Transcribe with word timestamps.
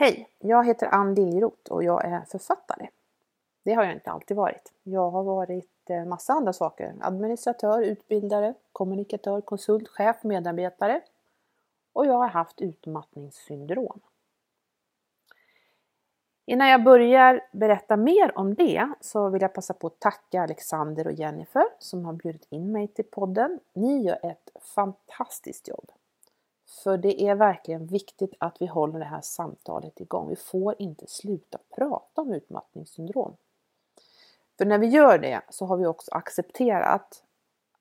Hej! 0.00 0.28
Jag 0.38 0.66
heter 0.66 0.86
Ann 0.86 1.14
Liljeroth 1.14 1.72
och 1.72 1.84
jag 1.84 2.04
är 2.04 2.20
författare. 2.20 2.88
Det 3.62 3.72
har 3.72 3.84
jag 3.84 3.92
inte 3.92 4.10
alltid 4.10 4.36
varit. 4.36 4.72
Jag 4.82 5.10
har 5.10 5.22
varit 5.22 5.90
eh, 5.90 6.04
massa 6.04 6.32
andra 6.32 6.52
saker. 6.52 6.94
Administratör, 7.00 7.82
utbildare, 7.82 8.54
kommunikatör, 8.72 9.40
konsult, 9.40 9.88
chef, 9.88 10.16
medarbetare. 10.22 11.00
Och 11.92 12.06
jag 12.06 12.12
har 12.12 12.28
haft 12.28 12.60
utmattningssyndrom. 12.60 14.00
Innan 16.46 16.68
jag 16.68 16.84
börjar 16.84 17.48
berätta 17.52 17.96
mer 17.96 18.38
om 18.38 18.54
det 18.54 18.88
så 19.00 19.28
vill 19.28 19.42
jag 19.42 19.54
passa 19.54 19.74
på 19.74 19.86
att 19.86 20.00
tacka 20.00 20.42
Alexander 20.42 21.06
och 21.06 21.12
Jennifer 21.12 21.64
som 21.78 22.04
har 22.04 22.12
bjudit 22.12 22.46
in 22.50 22.72
mig 22.72 22.88
till 22.88 23.04
podden. 23.04 23.60
Ni 23.72 24.02
gör 24.02 24.26
ett 24.26 24.50
fantastiskt 24.74 25.68
jobb. 25.68 25.92
För 26.70 26.96
det 26.96 27.22
är 27.22 27.34
verkligen 27.34 27.86
viktigt 27.86 28.34
att 28.38 28.62
vi 28.62 28.66
håller 28.66 28.98
det 28.98 29.04
här 29.04 29.20
samtalet 29.20 30.00
igång. 30.00 30.28
Vi 30.28 30.36
får 30.36 30.74
inte 30.78 31.06
sluta 31.06 31.58
prata 31.76 32.20
om 32.20 32.32
utmattningssyndrom. 32.32 33.36
För 34.58 34.64
när 34.64 34.78
vi 34.78 34.86
gör 34.86 35.18
det 35.18 35.42
så 35.50 35.66
har 35.66 35.76
vi 35.76 35.86
också 35.86 36.10
accepterat 36.14 37.22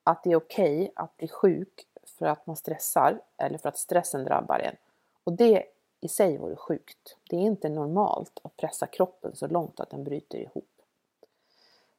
att 0.04 0.24
det 0.24 0.32
är 0.32 0.36
okej 0.36 0.82
okay 0.82 0.92
att 0.96 1.18
bli 1.18 1.28
sjuk 1.28 1.88
för 2.06 2.26
att 2.26 2.48
man 2.48 2.56
stressar 2.56 3.22
eller 3.38 3.58
för 3.58 3.70
att 3.70 3.78
stressen 3.78 4.24
drabbar 4.24 4.60
en. 4.60 4.76
Och 5.24 5.34
det 5.34 5.66
i 6.00 6.08
sig 6.08 6.38
vore 6.38 6.56
sjukt. 6.56 7.18
Det 7.30 7.36
är 7.36 7.42
inte 7.42 7.70
normalt 7.70 8.40
att 8.44 8.58
pressa 8.58 8.88
kroppen 8.88 9.36
så 9.36 9.48
långt 9.48 9.80
att 9.80 9.90
den 9.90 10.04
bryter 10.04 10.38
ihop. 10.38 10.82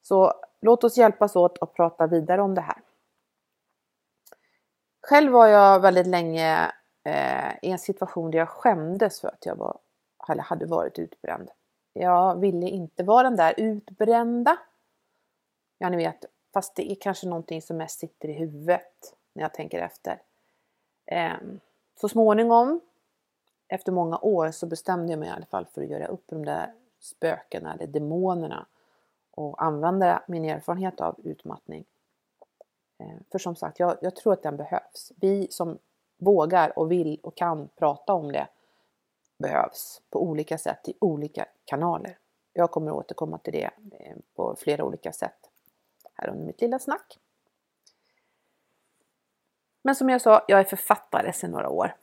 Så 0.03 0.33
låt 0.61 0.85
oss 0.85 0.97
hjälpas 0.97 1.37
åt 1.37 1.59
att 1.61 1.75
prata 1.75 2.07
vidare 2.07 2.43
om 2.43 2.55
det 2.55 2.61
här. 2.61 2.83
Själv 5.03 5.33
var 5.33 5.47
jag 5.47 5.81
väldigt 5.81 6.07
länge 6.07 6.73
eh, 7.11 7.53
i 7.63 7.71
en 7.71 7.79
situation 7.79 8.31
där 8.31 8.39
jag 8.39 8.49
skämdes 8.49 9.21
för 9.21 9.29
att 9.29 9.47
jag 9.47 9.57
var, 9.57 9.79
eller 10.29 10.43
hade 10.43 10.67
varit 10.67 10.99
utbränd. 10.99 11.51
Jag 11.93 12.41
ville 12.41 12.69
inte 12.69 13.03
vara 13.03 13.23
den 13.23 13.37
där 13.37 13.55
utbrända. 13.57 14.59
Ja, 15.79 15.89
ni 15.89 15.97
vet, 15.97 16.25
fast 16.53 16.77
det 16.77 16.93
är 16.93 16.95
kanske 16.95 17.29
någonting 17.29 17.63
som 17.63 17.77
mest 17.77 18.01
sitter 18.01 18.29
i 18.29 18.33
huvudet 18.33 19.15
när 19.33 19.43
jag 19.43 19.55
tänker 19.55 19.79
efter. 19.79 20.23
Eh, 21.07 21.37
så 22.01 22.09
småningom, 22.09 22.81
efter 23.69 23.93
många 23.93 24.19
år, 24.19 24.51
så 24.51 24.67
bestämde 24.67 25.13
jag 25.13 25.19
mig 25.19 25.29
i 25.29 25.33
alla 25.33 25.47
fall 25.47 25.67
för 25.67 25.83
att 25.83 25.89
göra 25.89 26.07
upp 26.07 26.25
de 26.27 26.45
där 26.45 26.75
spökena 27.01 27.75
eller 27.75 27.87
demonerna 27.87 28.67
och 29.31 29.63
använda 29.63 30.23
min 30.29 30.45
erfarenhet 30.45 31.01
av 31.01 31.21
utmattning. 31.25 31.85
Ehm, 32.99 33.25
för 33.33 33.39
som 33.39 33.57
sagt, 33.57 33.81
jag, 33.81 33.97
jag 34.01 34.17
tror 34.17 34.33
att 34.33 34.43
den 34.43 34.57
behövs. 34.57 35.13
Vi 35.17 35.49
som 35.51 35.79
vågar 36.21 36.79
och 36.79 36.93
vill 36.93 37.21
och 37.23 37.37
kan 37.37 37.69
prata 37.69 38.13
om 38.13 38.33
det 38.33 38.49
behövs 39.39 40.03
på 40.11 40.23
olika 40.23 40.59
sätt 40.59 40.89
i 40.89 40.95
olika 41.01 41.47
kanaler. 41.65 42.19
Jag 42.53 42.71
kommer 42.71 42.93
återkomma 42.93 43.39
till 43.39 43.53
det 43.53 43.71
eh, 43.93 44.17
på 44.37 44.57
flera 44.59 44.85
olika 44.85 45.13
sätt 45.13 45.51
här 46.15 46.29
under 46.29 46.45
mitt 46.45 46.61
lilla 46.61 46.79
snack. 46.79 47.19
Men 49.83 49.95
som 49.95 50.09
jag 50.09 50.21
sa, 50.21 50.45
jag 50.49 50.61
är 50.61 50.65
författare 50.65 51.33
sedan 51.33 51.51
några 51.51 51.69
år. 51.69 51.95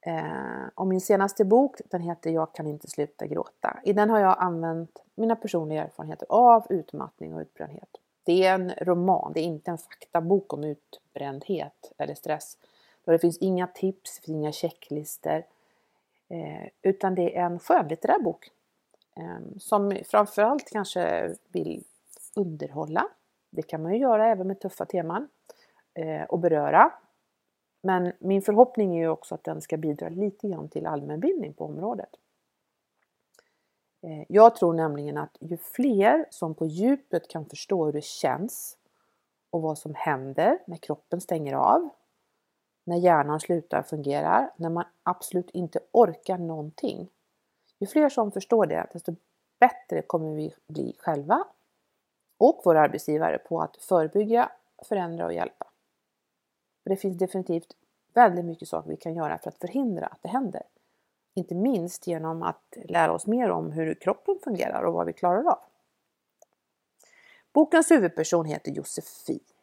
Eh, 0.00 0.68
och 0.74 0.86
min 0.86 1.00
senaste 1.00 1.44
bok 1.44 1.80
den 1.90 2.00
heter 2.00 2.30
Jag 2.30 2.54
kan 2.54 2.66
inte 2.66 2.88
sluta 2.88 3.26
gråta. 3.26 3.80
I 3.84 3.92
den 3.92 4.10
har 4.10 4.20
jag 4.20 4.36
använt 4.38 5.02
mina 5.14 5.36
personliga 5.36 5.84
erfarenheter 5.84 6.26
av 6.30 6.66
utmattning 6.70 7.34
och 7.34 7.40
utbrändhet. 7.40 7.88
Det 8.24 8.44
är 8.44 8.54
en 8.54 8.70
roman, 8.70 9.32
det 9.32 9.40
är 9.40 9.44
inte 9.44 9.70
en 9.70 9.78
faktabok 9.78 10.52
om 10.52 10.64
utbrändhet 10.64 11.92
eller 11.98 12.14
stress. 12.14 12.58
Och 13.06 13.12
det 13.12 13.18
finns 13.18 13.38
inga 13.38 13.66
tips, 13.66 14.16
det 14.16 14.26
finns 14.26 14.36
inga 14.38 14.52
checklister. 14.52 15.46
Eh, 16.28 16.68
utan 16.82 17.14
det 17.14 17.36
är 17.36 17.42
en 17.46 17.58
skönlitterär 17.58 18.18
bok. 18.18 18.50
Eh, 19.16 19.58
som 19.58 19.98
framförallt 20.04 20.70
kanske 20.70 21.34
vill 21.52 21.84
underhålla. 22.36 23.08
Det 23.50 23.62
kan 23.62 23.82
man 23.82 23.92
ju 23.92 23.98
göra 23.98 24.26
även 24.26 24.46
med 24.46 24.60
tuffa 24.60 24.84
teman. 24.84 25.28
Eh, 25.94 26.22
och 26.22 26.38
beröra. 26.38 26.92
Men 27.80 28.12
min 28.18 28.42
förhoppning 28.42 28.96
är 28.96 29.00
ju 29.00 29.08
också 29.08 29.34
att 29.34 29.44
den 29.44 29.60
ska 29.60 29.76
bidra 29.76 30.08
lite 30.08 30.48
grann 30.48 30.68
till 30.68 30.86
allmänbildning 30.86 31.54
på 31.54 31.64
området. 31.64 32.10
Eh, 34.02 34.24
jag 34.28 34.56
tror 34.56 34.74
nämligen 34.74 35.16
att 35.16 35.36
ju 35.40 35.56
fler 35.56 36.26
som 36.30 36.54
på 36.54 36.66
djupet 36.66 37.28
kan 37.28 37.46
förstå 37.46 37.84
hur 37.84 37.92
det 37.92 38.04
känns 38.04 38.78
och 39.50 39.62
vad 39.62 39.78
som 39.78 39.94
händer 39.94 40.58
när 40.66 40.76
kroppen 40.76 41.20
stänger 41.20 41.54
av 41.54 41.88
när 42.86 42.96
hjärnan 42.96 43.40
slutar 43.40 43.82
fungera, 43.82 44.50
när 44.56 44.70
man 44.70 44.84
absolut 45.02 45.50
inte 45.50 45.80
orkar 45.92 46.38
någonting. 46.38 47.08
Ju 47.78 47.86
fler 47.86 48.08
som 48.08 48.32
förstår 48.32 48.66
det, 48.66 48.86
desto 48.92 49.14
bättre 49.60 50.02
kommer 50.02 50.34
vi 50.34 50.54
bli 50.68 50.96
själva 50.98 51.44
och 52.38 52.62
våra 52.64 52.80
arbetsgivare 52.80 53.38
på 53.38 53.60
att 53.60 53.76
förebygga, 53.76 54.52
förändra 54.88 55.26
och 55.26 55.32
hjälpa. 55.32 55.66
det 56.84 56.96
finns 56.96 57.18
definitivt 57.18 57.76
väldigt 58.14 58.44
mycket 58.44 58.68
saker 58.68 58.90
vi 58.90 58.96
kan 58.96 59.14
göra 59.14 59.38
för 59.38 59.50
att 59.50 59.58
förhindra 59.58 60.06
att 60.06 60.22
det 60.22 60.28
händer. 60.28 60.62
Inte 61.34 61.54
minst 61.54 62.06
genom 62.06 62.42
att 62.42 62.76
lära 62.84 63.12
oss 63.12 63.26
mer 63.26 63.50
om 63.50 63.72
hur 63.72 63.94
kroppen 63.94 64.38
fungerar 64.44 64.82
och 64.82 64.94
vad 64.94 65.06
vi 65.06 65.12
klarar 65.12 65.50
av. 65.50 65.58
Bokens 67.52 67.90
huvudperson 67.90 68.46
heter 68.46 68.72
Josefin 68.72 69.55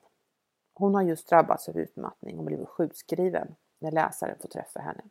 hon 0.83 0.95
har 0.95 1.01
just 1.01 1.29
drabbats 1.29 1.69
av 1.69 1.77
utmattning 1.77 2.39
och 2.39 2.45
blivit 2.45 2.69
sjukskriven 2.69 3.55
när 3.79 3.91
läsaren 3.91 4.37
får 4.41 4.49
träffa 4.49 4.79
henne. 4.79 5.01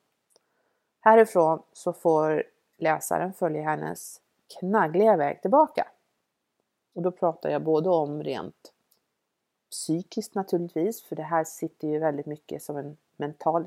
Härifrån 1.00 1.62
så 1.72 1.92
får 1.92 2.44
läsaren 2.78 3.32
följa 3.32 3.62
hennes 3.62 4.20
knaggliga 4.58 5.16
väg 5.16 5.42
tillbaka. 5.42 5.88
Och 6.92 7.02
då 7.02 7.10
pratar 7.10 7.50
jag 7.50 7.62
både 7.62 7.90
om 7.90 8.22
rent 8.22 8.72
psykiskt 9.70 10.34
naturligtvis, 10.34 11.02
för 11.02 11.16
det 11.16 11.22
här 11.22 11.44
sitter 11.44 11.88
ju 11.88 11.98
väldigt 11.98 12.26
mycket 12.26 12.62
som 12.62 12.76
en 12.76 12.96
mental 13.16 13.66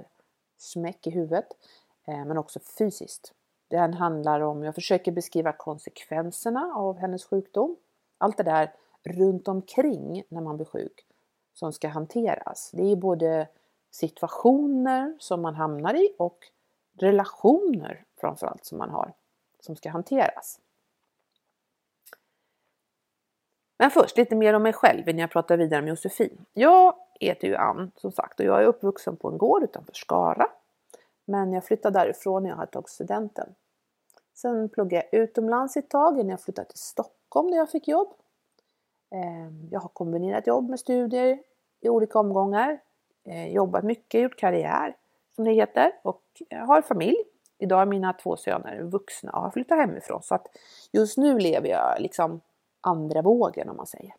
smäck 0.58 1.08
i 1.08 1.10
huvudet, 1.10 1.48
eh, 2.06 2.26
men 2.26 2.38
också 2.38 2.60
fysiskt. 2.60 3.34
Den 3.68 3.94
handlar 3.94 4.42
om, 4.42 4.64
jag 4.64 4.76
försöker 4.76 5.12
beskriva 5.12 5.52
konsekvenserna 5.52 6.74
av 6.76 6.98
hennes 6.98 7.26
sjukdom. 7.26 7.76
Allt 8.18 8.38
det 8.38 8.44
där 8.44 8.74
runt 9.04 9.48
omkring 9.48 10.24
när 10.30 10.42
man 10.42 10.56
blir 10.58 10.66
sjuk 10.66 11.06
som 11.56 11.74
ska 11.74 11.88
hanteras. 11.88 12.72
Det 12.74 12.92
är 12.92 12.96
både 12.96 13.48
situationer 13.92 15.16
som 15.20 15.42
man 15.42 15.56
hamnar 15.56 15.94
i 15.94 16.16
och 16.18 16.38
relationer 17.00 18.06
framförallt 18.18 18.66
som 18.66 18.78
man 18.78 18.90
har 18.90 19.14
som 19.60 19.76
ska 19.76 19.90
hanteras. 19.90 20.60
Men 23.78 23.92
först 23.92 24.18
lite 24.18 24.36
mer 24.36 24.54
om 24.54 24.64
mig 24.64 24.74
själv 24.74 25.10
innan 25.10 25.20
jag 25.20 25.32
pratar 25.32 25.58
vidare 25.58 25.82
om 25.82 25.88
Josefin. 25.88 26.46
Jag 26.54 26.96
heter 27.20 27.48
ju 27.48 27.56
Ann 27.56 27.92
som 27.96 28.12
sagt 28.12 28.40
och 28.40 28.46
jag 28.46 28.62
är 28.62 28.66
uppvuxen 28.66 29.18
på 29.18 29.30
en 29.30 29.38
gård 29.38 29.64
utanför 29.64 29.94
Skara. 29.94 30.48
Men 31.26 31.54
jag 31.54 31.64
flyttade 31.64 32.00
därifrån 32.00 32.44
när 32.44 32.50
jag 32.50 32.58
hade 32.58 32.72
tagit 32.72 32.90
studenten. 32.90 33.56
Sen 34.34 34.70
pluggade 34.70 35.08
jag 35.12 35.22
utomlands 35.22 35.78
ett 35.78 35.90
tag 35.90 36.14
innan 36.14 36.30
jag 36.30 36.42
flyttade 36.42 36.68
till 36.70 36.80
Stockholm 36.80 37.48
när 37.48 37.58
jag 37.58 37.70
fick 37.70 37.88
jobb. 37.88 38.14
Ehm, 39.12 39.68
jag 39.72 39.80
har 39.80 39.90
kombinerat 39.90 40.48
jobb 40.48 40.70
med 40.70 40.80
studier 40.80 41.40
i 41.82 41.90
olika 41.90 42.20
omgångar. 42.20 42.80
Ehm, 43.24 43.52
jobbat 43.52 43.84
mycket, 43.84 44.22
gjort 44.22 44.40
karriär 44.40 44.96
som 45.36 45.46
det 45.46 45.52
heter 45.52 45.92
och 46.04 46.22
eh, 46.50 46.66
har 46.66 46.82
familj. 46.82 47.18
Idag 47.58 47.82
är 47.82 47.86
mina 47.86 48.14
två 48.14 48.38
söner 48.38 48.82
vuxna 48.82 49.32
och 49.32 49.42
har 49.42 49.50
flyttat 49.50 49.78
hemifrån 49.78 50.24
så 50.24 50.36
att 50.36 50.48
just 50.92 51.18
nu 51.18 51.40
lever 51.40 51.70
jag 51.70 52.02
liksom 52.02 52.42
andra 52.82 53.22
vågen 53.22 53.70
om 53.70 53.78
man 53.78 53.88
säger. 53.88 54.16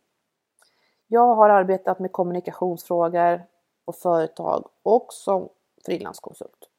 Jag 1.06 1.34
har 1.34 1.48
arbetat 1.48 1.98
med 1.98 2.12
kommunikationsfrågor 2.12 3.42
och 3.84 3.96
företag 3.96 4.68
och 4.82 5.12
som 5.12 5.48
frilanskonsult. 5.86 6.70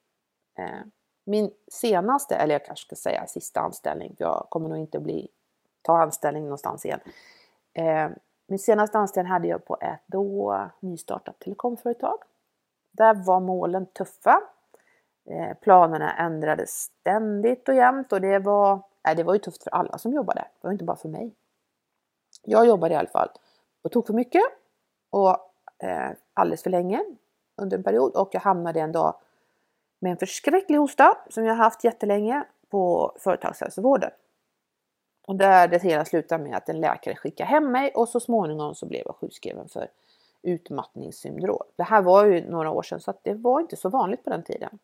Ehm, 0.55 0.91
min 1.23 1.51
senaste, 1.71 2.35
eller 2.35 2.55
jag 2.55 2.65
kanske 2.65 2.85
ska 2.85 2.95
säga 2.95 3.27
sista 3.27 3.59
anställning, 3.59 4.15
jag 4.17 4.47
kommer 4.49 4.69
nog 4.69 4.77
inte 4.77 4.99
bli, 4.99 5.27
ta 5.81 6.01
anställning 6.01 6.43
någonstans 6.43 6.85
igen. 6.85 6.99
Eh, 7.77 8.09
min 8.47 8.59
senaste 8.59 8.97
anställning 8.97 9.31
hade 9.31 9.47
jag 9.47 9.65
på 9.65 9.77
ett 9.81 10.01
då 10.05 10.69
nystartat 10.79 11.39
telekomföretag. 11.39 12.17
Där 12.91 13.13
var 13.13 13.39
målen 13.39 13.85
tuffa. 13.85 14.41
Eh, 15.29 15.57
planerna 15.61 16.13
ändrades 16.13 16.69
ständigt 16.71 17.69
och 17.69 17.75
jämt 17.75 18.13
och 18.13 18.21
det 18.21 18.39
var, 18.39 18.81
nej, 19.05 19.15
det 19.15 19.23
var 19.23 19.33
ju 19.33 19.39
tufft 19.39 19.63
för 19.63 19.69
alla 19.69 19.97
som 19.97 20.13
jobbade. 20.13 20.39
Det 20.39 20.67
var 20.67 20.71
inte 20.71 20.83
bara 20.83 20.97
för 20.97 21.09
mig. 21.09 21.35
Jag 22.43 22.67
jobbade 22.67 22.93
i 22.93 22.97
alla 22.97 23.09
fall 23.09 23.29
och 23.81 23.91
tog 23.91 24.07
för 24.07 24.13
mycket 24.13 24.43
och 25.09 25.29
eh, 25.83 26.09
alldeles 26.33 26.63
för 26.63 26.69
länge 26.69 27.03
under 27.55 27.77
en 27.77 27.83
period 27.83 28.15
och 28.15 28.29
jag 28.31 28.41
hamnade 28.41 28.79
en 28.79 28.91
dag 28.91 29.15
med 29.99 30.11
en 30.11 30.17
förskräcklig 30.17 30.77
hosta 30.77 31.17
som 31.29 31.45
jag 31.45 31.55
haft 31.55 31.83
jättelänge 31.83 32.43
på 32.69 33.13
företagshälsovården. 33.19 34.11
Och 35.27 35.35
där 35.35 35.67
det 35.67 35.83
hela 35.83 36.05
slutade 36.05 36.43
med 36.43 36.57
att 36.57 36.69
en 36.69 36.79
läkare 36.79 37.15
skickade 37.15 37.49
hem 37.49 37.71
mig 37.71 37.91
och 37.91 38.09
så 38.09 38.19
småningom 38.19 38.75
så 38.75 38.85
blev 38.85 39.01
jag 39.05 39.15
sjukskriven 39.15 39.69
för 39.69 39.89
utmattningssyndrom. 40.41 41.63
Det 41.75 41.83
här 41.83 42.01
var 42.01 42.25
ju 42.25 42.49
några 42.49 42.71
år 42.71 42.83
sedan 42.83 42.99
så 42.99 43.11
att 43.11 43.23
det 43.23 43.33
var 43.33 43.59
inte 43.59 43.75
så 43.75 43.89
vanligt 43.89 44.23
på 44.23 44.29
den 44.29 44.43
tiden. 44.43 44.79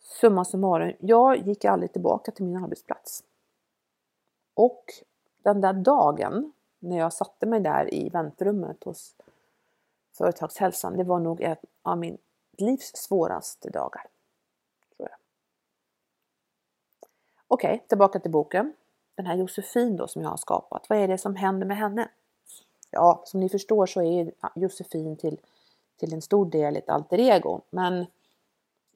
Summa 0.00 0.44
summarum, 0.44 0.92
jag 1.00 1.36
gick 1.36 1.64
aldrig 1.64 1.92
tillbaka 1.92 2.32
till 2.32 2.44
min 2.44 2.64
arbetsplats. 2.64 3.24
Och 4.54 4.84
den 5.42 5.60
där 5.60 5.72
dagen 5.72 6.52
när 6.78 6.98
jag 6.98 7.12
satte 7.12 7.46
mig 7.46 7.60
där 7.60 7.94
i 7.94 8.08
väntrummet 8.08 8.84
hos 8.84 9.16
företagshälsan, 10.12 10.96
det 10.96 11.04
var 11.04 11.20
nog 11.20 11.40
en 11.40 11.56
av 11.82 11.98
min 11.98 12.18
livs 12.58 12.96
svåraste 12.96 13.70
dagar. 13.70 14.06
Tror 14.96 15.08
jag. 15.08 15.18
Okej, 17.48 17.74
okay, 17.74 17.86
tillbaka 17.88 18.18
till 18.18 18.30
boken. 18.30 18.72
Den 19.14 19.26
här 19.26 19.36
Josefin 19.36 19.96
då 19.96 20.08
som 20.08 20.22
jag 20.22 20.30
har 20.30 20.36
skapat, 20.36 20.86
vad 20.88 20.98
är 20.98 21.08
det 21.08 21.18
som 21.18 21.36
händer 21.36 21.66
med 21.66 21.76
henne? 21.76 22.08
Ja, 22.90 23.22
som 23.24 23.40
ni 23.40 23.48
förstår 23.48 23.86
så 23.86 24.02
är 24.02 24.32
Josefin 24.54 25.16
till, 25.16 25.40
till 25.96 26.12
en 26.12 26.22
stor 26.22 26.50
del 26.50 26.76
ett 26.76 26.88
alter 26.88 27.20
ego, 27.20 27.60
men 27.70 28.06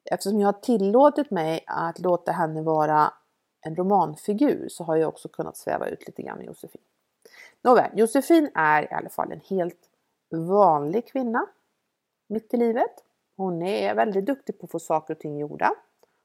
eftersom 0.05 0.39
jag 0.39 0.47
har 0.47 0.61
tillåtit 0.61 1.31
mig 1.31 1.63
att 1.67 1.99
låta 1.99 2.31
henne 2.31 2.61
vara 2.61 3.13
en 3.61 3.75
romanfigur 3.75 4.67
så 4.69 4.83
har 4.83 4.95
jag 4.95 5.09
också 5.09 5.29
kunnat 5.29 5.57
sväva 5.57 5.87
ut 5.87 6.07
lite 6.07 6.21
grann 6.21 6.37
med 6.37 6.47
Josefin. 6.47 6.81
Nåväl, 7.61 7.91
Josefin 7.99 8.51
är 8.55 8.83
i 8.83 8.93
alla 8.93 9.09
fall 9.09 9.31
en 9.31 9.41
helt 9.49 9.89
vanlig 10.29 11.07
kvinna 11.07 11.47
mitt 12.27 12.53
i 12.53 12.57
livet. 12.57 13.03
Hon 13.37 13.61
är 13.61 13.95
väldigt 13.95 14.25
duktig 14.25 14.59
på 14.59 14.65
att 14.65 14.71
få 14.71 14.79
saker 14.79 15.13
och 15.13 15.19
ting 15.19 15.37
gjorda. 15.37 15.71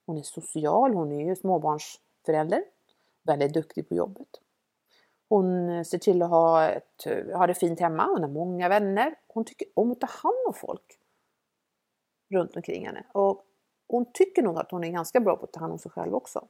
Hon 0.06 0.18
är 0.18 0.22
social, 0.22 0.94
hon 0.94 1.12
är 1.12 1.26
ju 1.26 1.36
småbarns 1.36 2.00
förälder, 2.26 2.62
Väldigt 3.26 3.54
duktig 3.54 3.88
på 3.88 3.94
jobbet. 3.94 4.28
Hon 5.28 5.68
eh, 5.68 5.82
ser 5.82 5.98
till 5.98 6.22
att 6.22 6.30
ha, 6.30 6.68
ett, 6.68 7.06
eh, 7.06 7.38
ha 7.38 7.46
det 7.46 7.54
fint 7.54 7.80
hemma, 7.80 8.06
hon 8.06 8.22
har 8.22 8.30
många 8.30 8.68
vänner. 8.68 9.14
Hon 9.28 9.44
tycker 9.44 9.68
om 9.74 9.92
att 9.92 10.00
ta 10.00 10.06
hand 10.06 10.46
om 10.46 10.54
folk 10.54 10.98
runt 12.30 12.56
omkring 12.56 12.86
henne. 12.86 13.04
Och 13.12 13.44
hon 13.88 14.12
tycker 14.12 14.42
nog 14.42 14.58
att 14.58 14.70
hon 14.70 14.84
är 14.84 14.88
ganska 14.90 15.20
bra 15.20 15.36
på 15.36 15.44
att 15.44 15.52
ta 15.52 15.60
hand 15.60 15.72
om 15.72 15.78
sig 15.78 15.90
själv 15.90 16.14
också. 16.14 16.48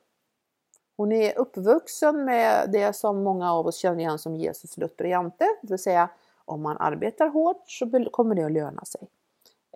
Hon 0.96 1.12
är 1.12 1.38
uppvuxen 1.38 2.24
med 2.24 2.70
det 2.72 2.92
som 2.92 3.22
många 3.22 3.52
av 3.52 3.66
oss 3.66 3.76
känner 3.76 3.98
igen 3.98 4.18
som 4.18 4.36
Jesus 4.36 4.76
lutheriante, 4.76 5.44
det 5.62 5.72
vill 5.72 5.78
säga 5.78 6.10
om 6.44 6.62
man 6.62 6.76
arbetar 6.76 7.28
hårt 7.28 7.70
så 7.70 8.10
kommer 8.12 8.34
det 8.34 8.44
att 8.44 8.52
löna 8.52 8.84
sig. 8.84 9.08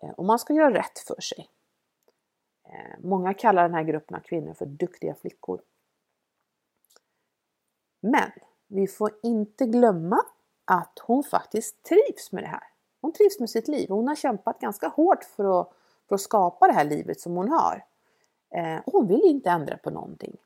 Eh, 0.03 0.11
och 0.11 0.25
man 0.25 0.39
ska 0.39 0.53
göra 0.55 0.75
rätt 0.75 0.99
för 0.99 1.21
sig. 1.21 1.49
Många 2.99 3.35
kallar 3.35 3.63
den 3.63 3.75
här 3.75 3.83
gruppen 3.83 4.17
av 4.17 4.21
kvinnor 4.21 4.55
för 4.55 4.67
duktiga 4.67 5.15
flickor. 5.15 5.61
Men 8.01 8.31
vi 8.69 8.87
får 8.87 9.11
inte 9.23 9.67
glömma 9.67 10.21
att 10.65 10.99
hon 11.03 11.23
faktiskt 11.23 11.83
trivs 11.83 12.33
med 12.33 12.43
det 12.43 12.49
här. 12.49 12.63
Hon 13.01 13.13
trivs 13.13 13.41
med 13.41 13.51
sitt 13.51 13.69
liv. 13.69 13.89
Hon 13.89 14.09
har 14.09 14.15
kämpat 14.15 14.61
ganska 14.61 14.89
hårt 14.89 15.25
för 15.25 15.61
att, 15.61 15.73
för 16.09 16.15
att 16.15 16.21
skapa 16.21 16.67
det 16.67 16.73
här 16.73 16.85
livet 16.85 17.21
som 17.21 17.37
hon 17.37 17.49
har. 17.49 17.85
Eh, 18.55 18.79
och 18.87 18.93
hon 18.93 19.07
vill 19.07 19.23
inte 19.25 19.51
ändra 19.51 19.77
på 19.77 19.91
någonting. 19.91 20.37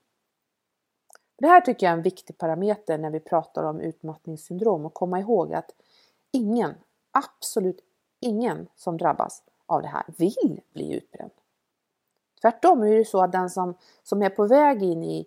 Det 1.38 1.46
här 1.46 1.60
tycker 1.60 1.86
jag 1.86 1.92
är 1.92 1.96
en 1.96 2.02
viktig 2.02 2.38
parameter 2.38 2.98
när 2.98 3.10
vi 3.10 3.20
pratar 3.20 3.64
om 3.64 3.80
utmattningssyndrom 3.80 4.86
och 4.86 4.94
komma 4.94 5.20
ihåg 5.20 5.54
att 5.54 5.70
ingen, 6.32 6.74
absolut 7.10 7.80
ingen 8.20 8.68
som 8.74 8.98
drabbas 8.98 9.42
av 9.66 9.82
det 9.82 9.88
här 9.88 10.04
vill 10.06 10.60
bli 10.72 10.92
utbränd. 10.92 11.30
Tvärtom 12.40 12.82
är 12.82 12.94
det 12.94 13.04
så 13.04 13.22
att 13.22 13.32
den 13.32 13.50
som, 13.50 13.74
som 14.02 14.22
är 14.22 14.30
på 14.30 14.46
väg 14.46 14.82
in 14.82 15.02
i, 15.02 15.26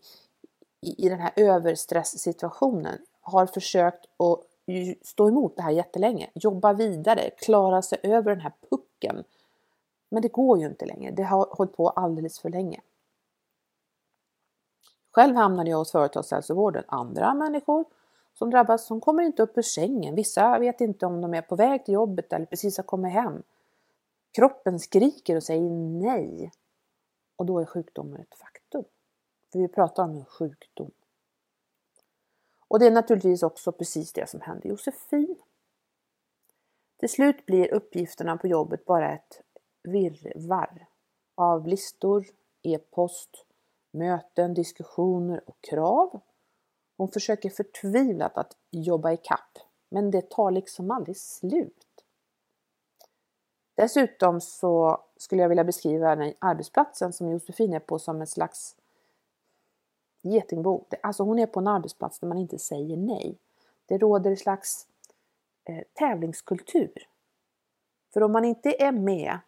i, 0.82 1.06
i 1.06 1.10
den 1.10 1.20
här 1.20 1.32
överstresssituationen 1.36 2.98
har 3.22 3.46
försökt 3.46 4.06
att 4.18 4.40
stå 5.02 5.28
emot 5.28 5.56
det 5.56 5.62
här 5.62 5.72
jättelänge, 5.72 6.30
jobba 6.34 6.74
vidare, 6.74 7.30
klara 7.30 7.82
sig 7.82 8.00
över 8.04 8.32
den 8.32 8.42
här 8.42 8.54
pucken. 8.70 9.24
Men 10.10 10.22
det 10.22 10.28
går 10.28 10.60
ju 10.60 10.66
inte 10.66 10.86
längre, 10.86 11.12
det 11.12 11.24
har 11.24 11.48
hållit 11.52 11.76
på 11.76 11.90
alldeles 11.90 12.40
för 12.40 12.50
länge. 12.50 12.82
Själv 15.12 15.36
hamnade 15.36 15.70
jag 15.70 15.78
hos 15.78 15.92
företagshälsovården. 15.92 16.84
Andra 16.88 17.34
människor 17.34 17.86
som 18.34 18.50
drabbas, 18.50 18.86
som 18.86 19.02
kommer 19.02 19.24
inte 19.24 19.44
upp 19.44 19.58
ur 19.58 19.62
sängen. 19.62 20.16
Vissa 20.16 20.60
vet 20.60 20.82
inte 20.82 21.06
om 21.06 21.22
de 21.22 21.34
är 21.34 21.42
på 21.42 21.56
väg 21.56 21.86
till 21.86 21.94
jobbet 21.94 22.34
eller 22.34 22.46
precis 22.46 22.78
har 22.78 22.84
kommit 22.84 23.14
hem. 23.14 23.44
Kroppen 24.32 24.80
skriker 24.80 25.36
och 25.36 25.44
säger 25.44 25.70
nej. 26.02 26.52
Och 27.36 27.46
då 27.46 27.60
är 27.60 27.66
sjukdomen 27.66 28.22
ett 28.22 28.36
faktum. 28.36 28.84
För 29.52 29.60
vi 29.60 29.68
pratar 29.68 30.04
om 30.04 30.18
en 30.18 30.26
sjukdom. 30.26 30.92
Och 32.68 32.80
det 32.80 32.88
är 32.88 32.92
naturligtvis 32.92 33.44
också 33.44 33.72
precis 33.72 34.14
det 34.14 34.30
som 34.30 34.42
hände 34.42 34.68
Josefin. 34.68 35.36
Till 36.98 37.10
slut 37.10 37.46
blir 37.46 37.74
uppgifterna 37.74 38.38
på 38.38 38.48
jobbet 38.48 38.86
bara 38.86 39.14
ett 39.14 39.42
virrvarr 39.84 40.88
av 41.36 41.68
listor, 41.68 42.26
e-post, 42.62 43.46
möten, 43.92 44.54
diskussioner 44.54 45.50
och 45.50 45.62
krav. 45.62 46.22
Hon 46.98 47.08
försöker 47.08 47.50
förtvivlat 47.50 48.38
att 48.38 48.58
jobba 48.72 49.12
i 49.12 49.18
kapp, 49.18 49.58
men 49.90 50.12
det 50.12 50.30
tar 50.30 50.52
liksom 50.52 50.92
aldrig 50.92 51.18
slut. 51.18 51.86
Dessutom 53.76 54.42
så 54.42 55.04
skulle 55.18 55.42
jag 55.42 55.50
vilja 55.50 55.64
beskriva 55.64 56.16
den 56.16 56.34
arbetsplatsen 56.40 57.14
som 57.14 57.30
Josefin 57.30 57.74
är 57.74 57.80
på 57.80 58.00
som 58.00 58.22
en 58.22 58.28
slags 58.28 58.76
getingbo. 60.32 60.86
Alltså 61.04 61.24
hon 61.24 61.40
är 61.40 61.46
på 61.46 61.60
en 61.60 61.68
arbetsplats 61.68 62.20
där 62.20 62.28
man 62.28 62.38
inte 62.38 62.60
säger 62.60 62.98
nej. 62.98 63.38
Det 63.86 63.98
råder 63.98 64.32
en 64.32 64.38
slags 64.38 64.88
eh, 65.66 65.84
tävlingskultur. 65.94 67.08
För 68.14 68.24
om 68.24 68.32
man 68.32 68.46
inte 68.46 68.84
är 68.84 68.92
med 68.92 69.40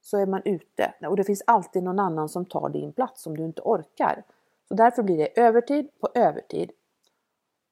så 0.00 0.18
är 0.18 0.26
man 0.26 0.42
ute 0.44 0.94
och 1.08 1.16
det 1.16 1.24
finns 1.24 1.42
alltid 1.46 1.82
någon 1.82 1.98
annan 1.98 2.28
som 2.28 2.44
tar 2.44 2.68
din 2.68 2.92
plats 2.92 3.26
om 3.26 3.36
du 3.36 3.44
inte 3.44 3.62
orkar. 3.62 4.24
Så 4.68 4.74
därför 4.74 5.02
blir 5.02 5.16
det 5.16 5.40
övertid 5.40 5.88
på 6.00 6.08
övertid 6.14 6.72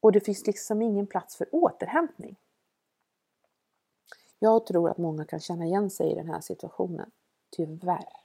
och 0.00 0.12
det 0.12 0.20
finns 0.20 0.46
liksom 0.46 0.82
ingen 0.82 1.06
plats 1.06 1.36
för 1.36 1.46
återhämtning. 1.52 2.36
Jag 4.38 4.66
tror 4.66 4.90
att 4.90 4.98
många 4.98 5.24
kan 5.24 5.40
känna 5.40 5.64
igen 5.64 5.90
sig 5.90 6.12
i 6.12 6.14
den 6.14 6.28
här 6.28 6.40
situationen. 6.40 7.10
Tyvärr. 7.50 8.22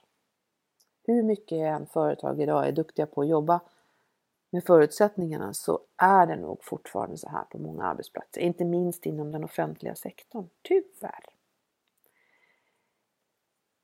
Hur 1.02 1.22
mycket 1.22 1.58
en 1.58 1.86
företag 1.86 2.40
idag 2.40 2.68
är 2.68 2.72
duktiga 2.72 3.06
på 3.06 3.20
att 3.20 3.28
jobba 3.28 3.60
med 4.50 4.64
förutsättningarna 4.64 5.54
så 5.54 5.80
är 5.96 6.26
det 6.26 6.36
nog 6.36 6.64
fortfarande 6.64 7.16
så 7.16 7.28
här 7.28 7.44
på 7.44 7.58
många 7.58 7.84
arbetsplatser, 7.84 8.40
inte 8.40 8.64
minst 8.64 9.06
inom 9.06 9.32
den 9.32 9.44
offentliga 9.44 9.94
sektorn. 9.94 10.48
Tyvärr. 10.62 11.24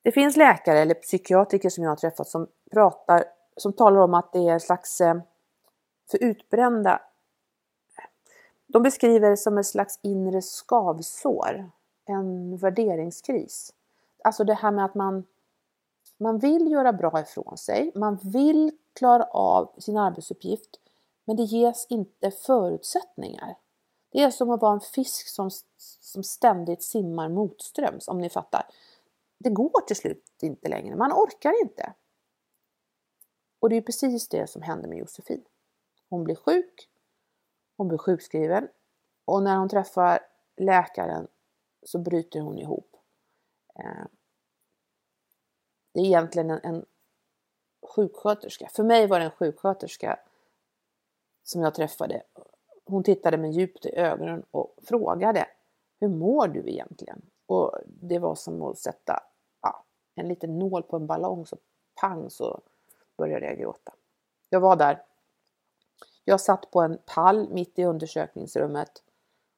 Det 0.03 0.13
finns 0.13 0.37
läkare 0.37 0.79
eller 0.79 0.95
psykiatriker 0.95 1.69
som 1.69 1.85
jag 1.85 1.91
har 1.91 1.97
träffat 1.97 2.29
som 2.29 2.49
pratar, 2.73 3.25
som 3.57 3.73
talar 3.73 4.01
om 4.01 4.15
att 4.15 4.33
det 4.33 4.49
är 4.49 4.53
en 4.53 4.61
slags 4.61 5.01
eh, 5.01 5.21
för 6.11 6.25
utbrända 6.25 7.01
de 8.75 8.83
beskriver 8.83 9.31
det 9.31 9.37
som 9.37 9.59
ett 9.59 9.67
slags 9.67 9.99
inre 10.03 10.43
skavsår, 10.43 11.71
en 12.07 12.57
värderingskris. 12.57 13.73
Alltså 14.25 14.45
det 14.45 14.55
här 14.55 14.71
med 14.71 14.85
att 14.85 14.95
man, 14.95 15.25
man 16.17 16.39
vill 16.39 16.71
göra 16.71 16.93
bra 16.93 17.21
ifrån 17.21 17.59
sig, 17.59 17.93
man 17.95 18.19
vill 18.23 18.73
klara 18.93 19.25
av 19.25 19.75
sin 19.79 19.97
arbetsuppgift, 19.97 20.81
men 21.25 21.37
det 21.37 21.43
ges 21.43 21.87
inte 21.89 22.31
förutsättningar. 22.31 23.57
Det 24.11 24.23
är 24.23 24.31
som 24.31 24.51
att 24.51 24.63
vara 24.63 24.73
en 24.73 24.81
fisk 24.81 25.29
som, 25.29 25.51
som 26.01 26.23
ständigt 26.23 26.83
simmar 26.83 27.29
motströms, 27.29 28.09
om 28.09 28.19
ni 28.19 28.31
fattar 28.31 28.67
det 29.45 29.51
går 29.51 29.81
till 29.87 29.97
slut 29.97 30.43
inte 30.43 30.69
längre. 30.69 30.97
Man 30.97 31.13
orkar 31.13 31.63
inte. 31.63 31.95
Och 33.61 33.69
det 33.71 33.77
är 33.77 33.83
precis 33.83 34.29
det 34.29 34.47
som 34.47 34.63
händer 34.63 34.89
med 34.89 34.99
Josefin. 34.99 35.45
Hon 36.09 36.25
blir 36.25 36.35
sjuk, 36.35 36.91
hon 37.77 37.89
blir 37.89 37.99
sjukskriven 37.99 38.69
och 39.25 39.43
när 39.43 39.57
hon 39.57 39.69
träffar 39.69 40.19
läkaren 40.57 41.27
så 41.83 41.99
bryter 41.99 42.41
hon 42.41 42.59
ihop. 42.59 42.97
Eh, 43.79 44.05
det 45.95 46.01
är 46.01 46.05
egentligen 46.05 46.51
en, 46.51 46.61
en 46.63 46.85
sjuksköterska. 47.83 48.69
För 48.73 48.83
mig 48.83 49.07
var 49.07 49.19
det 49.19 49.25
en 49.25 49.31
sjuksköterska 49.31 50.19
som 51.43 51.63
jag 51.63 51.75
träffade. 51.75 52.23
Hon 52.85 53.03
tittade 53.03 53.37
mig 53.37 53.51
djupt 53.51 53.87
i 53.87 53.97
ögonen 53.97 54.43
och 54.51 54.75
frågade 54.83 55.47
Hur 56.01 56.09
mår 56.09 56.49
du 56.49 56.71
egentligen? 56.71 57.23
Och 57.47 57.79
det 57.87 58.19
var 58.19 58.35
som 58.35 58.63
att 58.63 58.79
sätta 58.79 59.23
ja, 59.63 59.85
en 60.15 60.29
liten 60.29 60.59
nål 60.59 60.83
på 60.83 60.97
en 60.97 61.07
ballong 61.07 61.47
så 61.47 61.57
pang 62.01 62.31
så 62.31 62.61
började 63.17 63.47
jag 63.47 63.59
gråta. 63.59 63.95
Jag 64.49 64.61
var 64.61 64.77
där. 64.77 65.03
Jag 66.25 66.41
satt 66.41 66.71
på 66.71 66.81
en 66.81 66.99
pall 67.07 67.49
mitt 67.49 67.79
i 67.79 67.85
undersökningsrummet, 67.85 69.03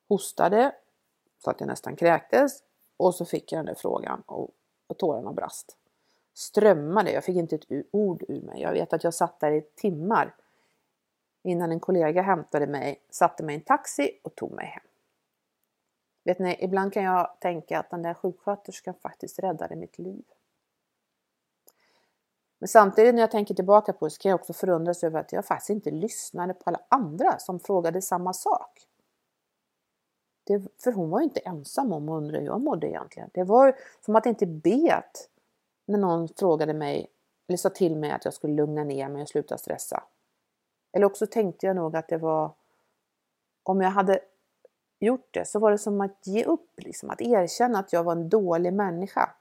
hostade 0.09 0.75
så 1.39 1.51
att 1.51 1.61
jag 1.61 1.67
nästan 1.67 1.97
kräktes 1.97 2.63
och 2.97 3.15
så 3.15 3.25
fick 3.25 3.53
jag 3.53 3.59
den 3.59 3.67
där 3.67 3.75
frågan 3.75 4.23
och, 4.27 4.51
och 4.87 4.99
tårarna 4.99 5.33
brast. 5.33 5.77
Strömmade, 6.37 7.13
jag 7.13 7.25
fick 7.25 7.37
inte 7.37 7.57
ett 7.57 7.87
ord 7.91 8.25
ur 8.29 8.43
mig. 8.43 8.63
Jag 8.63 8.73
vet 8.73 8.93
att 8.93 9.05
jag 9.05 9.15
satt 9.15 9.41
där 9.41 9.53
i 9.53 9.63
timmar 9.63 10.35
innan 11.43 11.73
en 11.73 11.81
kollega 11.81 12.23
hämtade 12.23 12.67
mig, 12.67 13.03
satte 13.11 13.43
mig 13.43 13.55
i 13.55 13.59
en 13.59 13.65
taxi 13.65 14.21
och 14.23 14.35
tog 14.35 14.53
mig 14.53 14.67
hem. 14.67 14.83
Vet 16.25 16.39
ni, 16.39 16.57
ibland 16.61 16.93
kan 16.93 17.03
jag 17.03 17.37
tänka 17.41 17.79
att 17.79 17.91
den 17.91 18.03
där 18.03 18.15
sjuksköterskan 18.15 18.95
faktiskt 18.95 19.39
räddade 19.39 19.77
mitt 19.77 19.99
liv. 19.99 20.25
Men 22.59 22.69
samtidigt 22.69 23.15
när 23.15 23.23
jag 23.23 23.31
tänker 23.31 23.55
tillbaka 23.55 23.93
på 23.93 24.07
det 24.07 24.11
så 24.11 24.19
kan 24.19 24.31
jag 24.31 24.41
också 24.41 24.53
förundras 24.53 25.05
över 25.05 25.21
att 25.21 25.33
jag 25.33 25.45
faktiskt 25.45 25.71
inte 25.71 25.91
lyssnade 25.91 26.55
på 26.55 26.63
alla 26.65 26.81
andra 26.89 27.39
som 27.39 27.61
frågade 27.61 28.03
samma 28.03 28.33
sak. 28.33 28.87
Det, 30.45 30.63
för 30.83 30.93
hon 30.93 31.11
var 31.11 31.21
ju 31.21 31.25
inte 31.25 31.41
ensam 31.41 31.93
om 31.93 32.09
att 32.09 32.17
undra 32.17 32.39
hur 32.39 32.47
jag 32.47 32.61
mådde 32.61 32.89
egentligen. 32.89 33.31
Det 33.35 33.45
var 33.45 33.77
som 34.01 34.17
att 34.17 34.27
inte 34.27 34.47
bet 34.47 35.31
när 35.87 35.99
någon 35.99 36.29
frågade 36.29 36.75
mig 36.75 37.11
eller 37.49 37.57
sa 37.57 37.71
till 37.71 37.97
mig 37.97 38.11
att 38.11 38.25
jag 38.25 38.35
skulle 38.35 38.55
lugna 38.55 38.85
ner 38.85 39.09
mig 39.09 39.23
och 39.23 39.29
sluta 39.29 39.59
stressa. 39.59 40.05
Eller 40.93 41.07
också 41.07 41.27
tänkte 41.27 41.67
jag 41.67 41.77
nog 41.77 41.97
att 41.97 42.09
det 42.09 42.19
var 42.19 42.55
om 43.63 43.81
jag 43.81 43.91
hade 43.91 44.21
gjort 45.01 45.29
det 45.31 45.45
så 45.45 45.59
var 45.59 45.71
det 45.71 45.79
som 45.79 46.01
att 46.01 46.27
ge 46.27 46.45
upp, 46.45 46.71
liksom, 46.77 47.11
att 47.11 47.21
erkänna 47.21 47.79
att 47.79 47.93
jag 47.93 48.05
var 48.05 48.13
en 48.13 48.29
dålig 48.29 48.73
människa. 48.73 49.35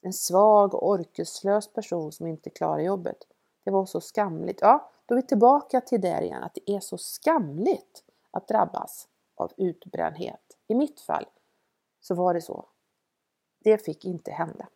En 0.00 0.12
svag 0.12 0.74
och 0.74 0.88
orkeslös 0.88 1.72
person 1.72 2.12
som 2.12 2.26
inte 2.26 2.50
klarar 2.50 2.80
jobbet. 2.80 3.16
Det 3.64 3.70
var 3.70 3.86
så 3.86 4.00
skamligt. 4.00 4.60
Ja, 4.60 4.90
då 5.06 5.14
är 5.14 5.16
vi 5.16 5.26
tillbaka 5.26 5.80
till 5.80 6.00
det 6.00 6.22
igen, 6.22 6.42
att 6.42 6.54
det 6.54 6.74
är 6.74 6.80
så 6.80 6.98
skamligt 6.98 8.04
att 8.30 8.48
drabbas 8.48 9.08
av 9.34 9.52
utbrändhet. 9.56 10.56
I 10.66 10.74
mitt 10.74 11.00
fall 11.00 11.26
så 12.00 12.14
var 12.14 12.34
det 12.34 12.42
så. 12.42 12.64
Det 13.64 13.78
fick 13.78 14.04
inte 14.04 14.30
hända. 14.30 14.68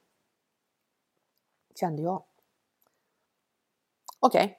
Kände 1.80 2.02
jag. 2.02 2.22
Okej. 4.20 4.44
Okay. 4.44 4.56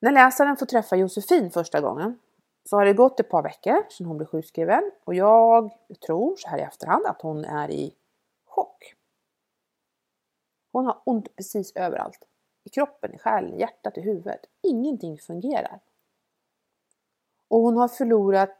När 0.00 0.12
läsaren 0.12 0.56
får 0.56 0.66
träffa 0.66 0.96
Josefin 0.96 1.50
första 1.50 1.80
gången 1.80 2.18
så 2.64 2.76
har 2.76 2.84
det 2.84 2.92
gått 2.92 3.20
ett 3.20 3.30
par 3.30 3.42
veckor 3.42 3.90
sedan 3.90 4.06
hon 4.06 4.16
blev 4.16 4.26
sjukskriven 4.26 4.90
och 5.04 5.14
jag 5.14 5.70
tror 6.06 6.36
så 6.36 6.48
här 6.48 6.58
i 6.58 6.62
efterhand 6.62 7.06
att 7.06 7.22
hon 7.22 7.44
är 7.44 7.70
i 7.70 7.94
chock. 8.44 8.94
Hon 10.72 10.86
har 10.86 11.02
ont 11.04 11.36
precis 11.36 11.72
överallt. 11.76 12.24
I 12.64 12.68
kroppen, 12.68 13.14
i 13.14 13.18
själen, 13.18 13.54
i 13.54 13.60
hjärtat, 13.60 13.98
i 13.98 14.00
huvudet. 14.00 14.46
Ingenting 14.62 15.18
fungerar. 15.18 15.80
Och 17.48 17.60
hon 17.60 17.76
har 17.76 17.88
förlorat 17.88 18.58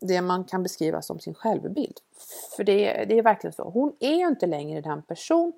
det 0.00 0.22
man 0.22 0.44
kan 0.44 0.62
beskriva 0.62 1.02
som 1.02 1.20
sin 1.20 1.34
självbild. 1.34 2.00
För 2.56 2.64
det, 2.64 3.04
det 3.04 3.18
är 3.18 3.22
verkligen 3.22 3.52
så. 3.52 3.70
Hon 3.70 3.96
är 4.00 4.14
ju 4.14 4.26
inte 4.26 4.46
längre 4.46 4.80
den 4.80 5.02
person 5.02 5.52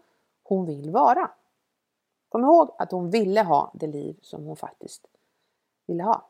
hon 0.51 0.67
vill 0.67 0.91
vara. 0.91 1.31
Kom 2.29 2.45
ihåg 2.45 2.71
att 2.79 2.93
hon 2.93 3.11
ville 3.11 3.43
ha 3.43 3.71
det 3.75 3.87
liv 3.87 4.19
som 4.23 4.45
hon 4.45 4.57
faktiskt 4.57 5.07
ville 5.87 6.03
ha. 6.03 6.27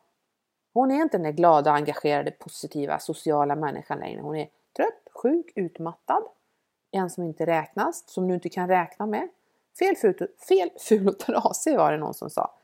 Hon 0.72 0.90
är 0.90 1.02
inte 1.02 1.16
den 1.16 1.22
där 1.22 1.32
glada, 1.32 1.72
engagerade, 1.72 2.30
positiva, 2.30 2.98
sociala 2.98 3.56
människan 3.56 3.98
längre. 3.98 4.20
Hon 4.20 4.36
är 4.36 4.48
trött, 4.76 5.08
sjuk, 5.14 5.52
utmattad. 5.54 6.22
En 6.90 7.10
som 7.10 7.24
inte 7.24 7.46
räknas, 7.46 8.08
som 8.08 8.28
du 8.28 8.34
inte 8.34 8.48
kan 8.48 8.68
räkna 8.68 9.06
med. 9.06 9.28
Fel, 9.78 9.96
ful, 9.96 10.28
fel, 10.48 10.70
ful 10.78 11.08
och 11.08 11.18
trasig 11.18 11.76
var 11.76 11.92
det 11.92 11.98
någon 11.98 12.14
som 12.14 12.30
sa. 12.30 12.54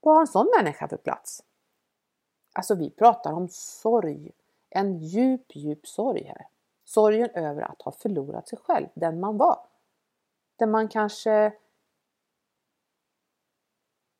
Vad 0.00 0.14
har 0.14 0.20
en 0.20 0.26
sån 0.26 0.50
människa 0.58 0.88
för 0.88 0.96
plats? 0.96 1.42
Alltså 2.54 2.74
vi 2.74 2.90
pratar 2.90 3.32
om 3.32 3.48
sorg. 3.48 4.30
En 4.70 4.98
djup, 4.98 5.56
djup 5.56 5.86
sorg 5.86 6.24
här. 6.24 6.46
Sorgen 6.84 7.30
över 7.34 7.62
att 7.62 7.82
ha 7.82 7.92
förlorat 7.92 8.48
sig 8.48 8.58
själv, 8.58 8.86
den 8.94 9.20
man 9.20 9.36
var. 9.36 9.58
Där 10.56 10.66
man 10.66 10.88
kanske 10.88 11.52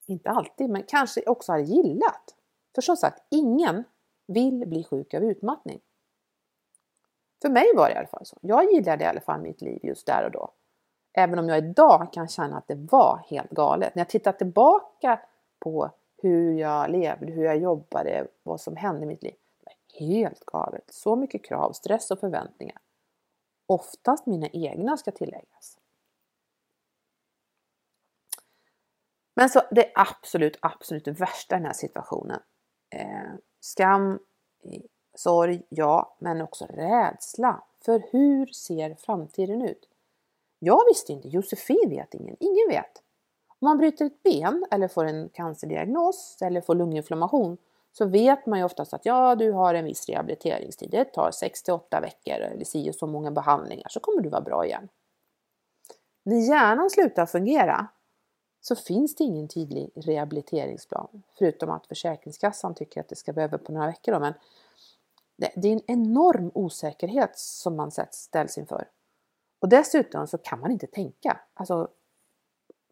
inte 0.07 0.31
alltid, 0.31 0.71
men 0.71 0.83
kanske 0.83 1.23
också 1.27 1.53
har 1.53 1.59
gillat. 1.59 2.35
För 2.75 2.83
som 2.83 2.97
sagt, 2.97 3.23
ingen 3.31 3.85
vill 4.27 4.67
bli 4.67 4.85
sjuk 4.85 5.15
av 5.15 5.23
utmattning. 5.23 5.81
För 7.43 7.49
mig 7.49 7.67
var 7.77 7.89
det 7.89 7.95
i 7.95 7.99
alla 7.99 8.07
fall 8.07 8.27
så. 8.27 8.39
Jag 8.41 8.73
gillade 8.73 9.05
i 9.05 9.07
alla 9.07 9.21
fall 9.21 9.41
mitt 9.41 9.63
liv 9.63 9.81
just 9.83 10.07
där 10.07 10.25
och 10.25 10.31
då. 10.31 10.53
Även 11.13 11.39
om 11.39 11.49
jag 11.49 11.59
idag 11.59 12.13
kan 12.13 12.29
känna 12.29 12.59
att 12.59 12.69
det 12.69 12.75
var 12.75 13.25
helt 13.29 13.51
galet. 13.51 13.95
När 13.95 14.01
jag 14.01 14.09
tittar 14.09 14.33
tillbaka 14.33 15.21
på 15.59 15.91
hur 16.17 16.59
jag 16.59 16.91
levde, 16.91 17.33
hur 17.33 17.45
jag 17.45 17.59
jobbade, 17.59 18.27
vad 18.43 18.61
som 18.61 18.77
hände 18.77 19.03
i 19.03 19.07
mitt 19.07 19.23
liv. 19.23 19.35
Det 19.59 19.65
var 19.65 20.07
helt 20.07 20.47
galet. 20.47 20.85
Så 20.89 21.17
mycket 21.17 21.45
krav, 21.45 21.73
stress 21.73 22.11
och 22.11 22.19
förväntningar. 22.19 22.79
Oftast 23.67 24.27
mina 24.27 24.49
egna 24.49 24.97
ska 24.97 25.11
tilläggas. 25.11 25.79
Men 29.37 29.49
så 29.49 29.63
det 29.71 29.93
absolut, 29.95 30.59
absolut 30.63 31.09
värsta 31.09 31.55
i 31.55 31.59
den 31.59 31.67
här 31.67 31.73
situationen. 31.73 32.41
Eh, 32.91 33.35
skam, 33.61 34.19
sorg, 35.15 35.63
ja, 35.69 36.17
men 36.19 36.41
också 36.41 36.67
rädsla. 36.67 37.63
För 37.85 38.03
hur 38.13 38.47
ser 38.47 38.95
framtiden 38.95 39.63
ut? 39.63 39.89
Jag 40.59 40.85
visste 40.89 41.13
inte, 41.13 41.29
Josefin 41.29 41.89
vet 41.89 42.15
ingen, 42.15 42.37
ingen 42.41 42.69
vet. 42.69 43.03
Om 43.49 43.67
man 43.69 43.79
bryter 43.79 44.05
ett 44.05 44.23
ben 44.23 44.67
eller 44.71 44.89
får 44.89 45.05
en 45.05 45.29
cancerdiagnos 45.29 46.39
eller 46.41 46.61
får 46.61 46.75
lunginflammation 46.75 47.59
så 47.93 48.07
vet 48.07 48.47
man 48.47 48.59
ju 48.59 48.65
oftast 48.65 48.95
att 48.95 49.07
ja, 49.07 49.35
du 49.35 49.53
har 49.53 49.75
en 49.75 49.85
viss 49.85 50.09
rehabiliteringstid. 50.09 50.91
Det 50.91 51.05
tar 51.05 51.31
6 51.31 51.63
till 51.63 51.75
8 51.75 52.01
veckor 52.01 52.35
eller 52.35 52.65
si 52.65 52.91
och 52.91 52.95
så 52.95 53.07
många 53.07 53.31
behandlingar 53.31 53.89
så 53.89 54.01
kommer 54.01 54.23
du 54.23 54.29
vara 54.29 54.41
bra 54.41 54.67
igen. 54.67 54.89
När 56.23 56.49
hjärnan 56.49 56.91
slutar 56.91 57.27
fungera 57.27 57.89
så 58.67 58.77
finns 58.77 59.15
det 59.15 59.25
ingen 59.25 59.49
tydlig 59.49 59.91
rehabiliteringsplan. 59.95 61.23
Förutom 61.39 61.71
att 61.71 61.87
Försäkringskassan 61.87 62.75
tycker 62.75 63.01
att 63.01 63.09
det 63.09 63.17
ska 63.17 63.33
behöva 63.33 63.59
på 63.59 63.73
några 63.73 63.87
veckor. 63.87 64.13
Då, 64.13 64.21
men 64.21 64.35
det, 65.37 65.51
det 65.57 65.69
är 65.69 65.73
en 65.73 65.83
enorm 65.87 66.51
osäkerhet 66.55 67.39
som 67.39 67.77
man 67.77 67.91
ställs 68.11 68.59
inför. 68.59 68.89
Och 69.61 69.69
dessutom 69.69 70.27
så 70.27 70.39
kan 70.39 70.61
man 70.61 70.71
inte 70.71 70.87
tänka. 70.87 71.41
Alltså, 71.55 71.89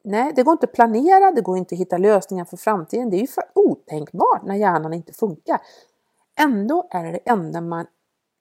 nej, 0.02 0.32
det 0.36 0.42
går 0.42 0.52
inte 0.52 0.66
att 0.66 0.72
planera, 0.72 1.30
det 1.30 1.40
går 1.40 1.58
inte 1.58 1.74
att 1.74 1.80
hitta 1.80 1.98
lösningar 1.98 2.44
för 2.44 2.56
framtiden. 2.56 3.10
Det 3.10 3.16
är 3.16 3.20
ju 3.20 3.26
för 3.26 3.44
otänkbart 3.54 4.42
när 4.44 4.54
hjärnan 4.54 4.92
inte 4.92 5.12
funkar. 5.12 5.60
Ändå 6.40 6.88
är 6.90 7.04
det 7.04 7.12
det 7.12 7.30
enda 7.30 7.60
man 7.60 7.86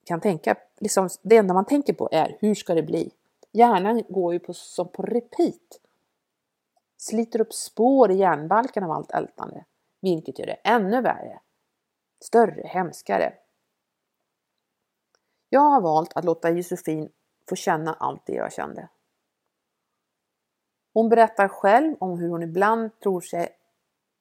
kan 0.04 0.20
tänka, 0.20 0.56
liksom, 0.78 1.08
det 1.22 1.36
enda 1.36 1.54
man 1.54 1.64
tänker 1.64 1.92
på 1.92 2.08
är 2.12 2.36
hur 2.40 2.54
ska 2.54 2.74
det 2.74 2.82
bli? 2.82 3.10
Hjärnan 3.52 4.02
går 4.08 4.32
ju 4.32 4.38
på, 4.38 4.54
som 4.54 4.88
på 4.88 5.02
repeat 5.02 5.80
sliter 7.04 7.40
upp 7.40 7.54
spår 7.54 8.10
i 8.10 8.14
hjärnbalken 8.14 8.84
av 8.84 8.90
allt 8.90 9.10
ältande, 9.10 9.64
vilket 10.00 10.38
gör 10.38 10.46
det 10.46 10.58
ännu 10.64 11.00
värre, 11.00 11.40
större, 12.24 12.66
hemskare. 12.66 13.34
Jag 15.48 15.60
har 15.60 15.80
valt 15.80 16.12
att 16.12 16.24
låta 16.24 16.50
Josefin 16.50 17.08
få 17.48 17.56
känna 17.56 17.94
allt 17.94 18.26
det 18.26 18.32
jag 18.32 18.52
kände. 18.52 18.88
Hon 20.94 21.08
berättar 21.08 21.48
själv 21.48 21.96
om 22.00 22.18
hur 22.18 22.28
hon 22.28 22.42
ibland 22.42 23.00
tror 23.00 23.20
sig 23.20 23.56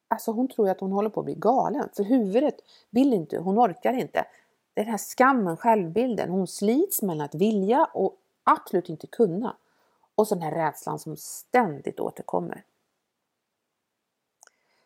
Alltså 0.07 0.31
hon 0.31 0.47
tror 0.47 0.69
att 0.69 0.79
hon 0.79 0.91
håller 0.91 1.09
på 1.09 1.19
att 1.19 1.25
bli 1.25 1.35
galen, 1.35 1.89
för 1.95 2.03
huvudet 2.03 2.55
vill 2.89 3.13
inte, 3.13 3.37
hon 3.37 3.59
orkar 3.59 3.93
inte. 3.93 4.25
Det 4.73 4.81
är 4.81 4.85
Den 4.85 4.91
här 4.91 4.97
skammen, 4.97 5.57
självbilden, 5.57 6.29
hon 6.29 6.47
slits 6.47 7.01
mellan 7.01 7.25
att 7.25 7.35
vilja 7.35 7.85
och 7.93 8.17
absolut 8.43 8.89
inte 8.89 9.07
kunna. 9.07 9.57
Och 10.15 10.27
så 10.27 10.35
den 10.35 10.43
här 10.43 10.51
rädslan 10.51 10.99
som 10.99 11.17
ständigt 11.17 11.99
återkommer. 11.99 12.63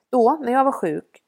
Då, 0.09 0.37
när 0.41 0.51
jag 0.51 0.65
var 0.65 0.71
sjuk, 0.71 1.23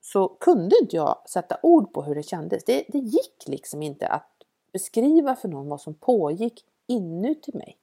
så 0.00 0.28
kunde 0.28 0.78
inte 0.82 0.96
jag 0.96 1.22
sätta 1.28 1.58
ord 1.62 1.92
på 1.92 2.02
hur 2.02 2.14
det 2.14 2.22
kändes. 2.22 2.64
Det, 2.64 2.84
det 2.88 2.98
gick 2.98 3.44
liksom 3.46 3.82
inte 3.82 4.08
att 4.08 4.30
beskriva 4.72 5.36
för 5.36 5.48
någon 5.48 5.68
vad 5.68 5.80
som 5.80 5.94
pågick 5.94 6.64
inuti 6.86 7.56
mig. 7.56 7.76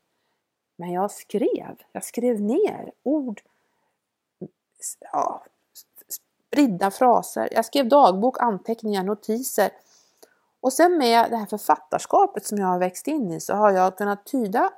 Men 0.75 0.91
jag 0.91 1.11
skrev, 1.11 1.81
jag 1.91 2.03
skrev 2.03 2.41
ner 2.41 2.91
ord, 3.03 3.41
ja, 4.99 5.43
spridda 6.47 6.91
fraser. 6.91 7.49
Jag 7.51 7.65
skrev 7.65 7.89
dagbok, 7.89 8.41
anteckningar, 8.41 9.03
notiser. 9.03 9.69
Och 10.59 10.73
sen 10.73 10.97
med 10.97 11.31
det 11.31 11.37
här 11.37 11.45
författarskapet 11.45 12.45
som 12.45 12.57
jag 12.57 12.67
har 12.67 12.79
växt 12.79 13.07
in 13.07 13.31
i 13.31 13.39
så 13.39 13.53
har 13.53 13.71
jag 13.71 13.97
kunnat 13.97 14.25
tyda 14.25 14.73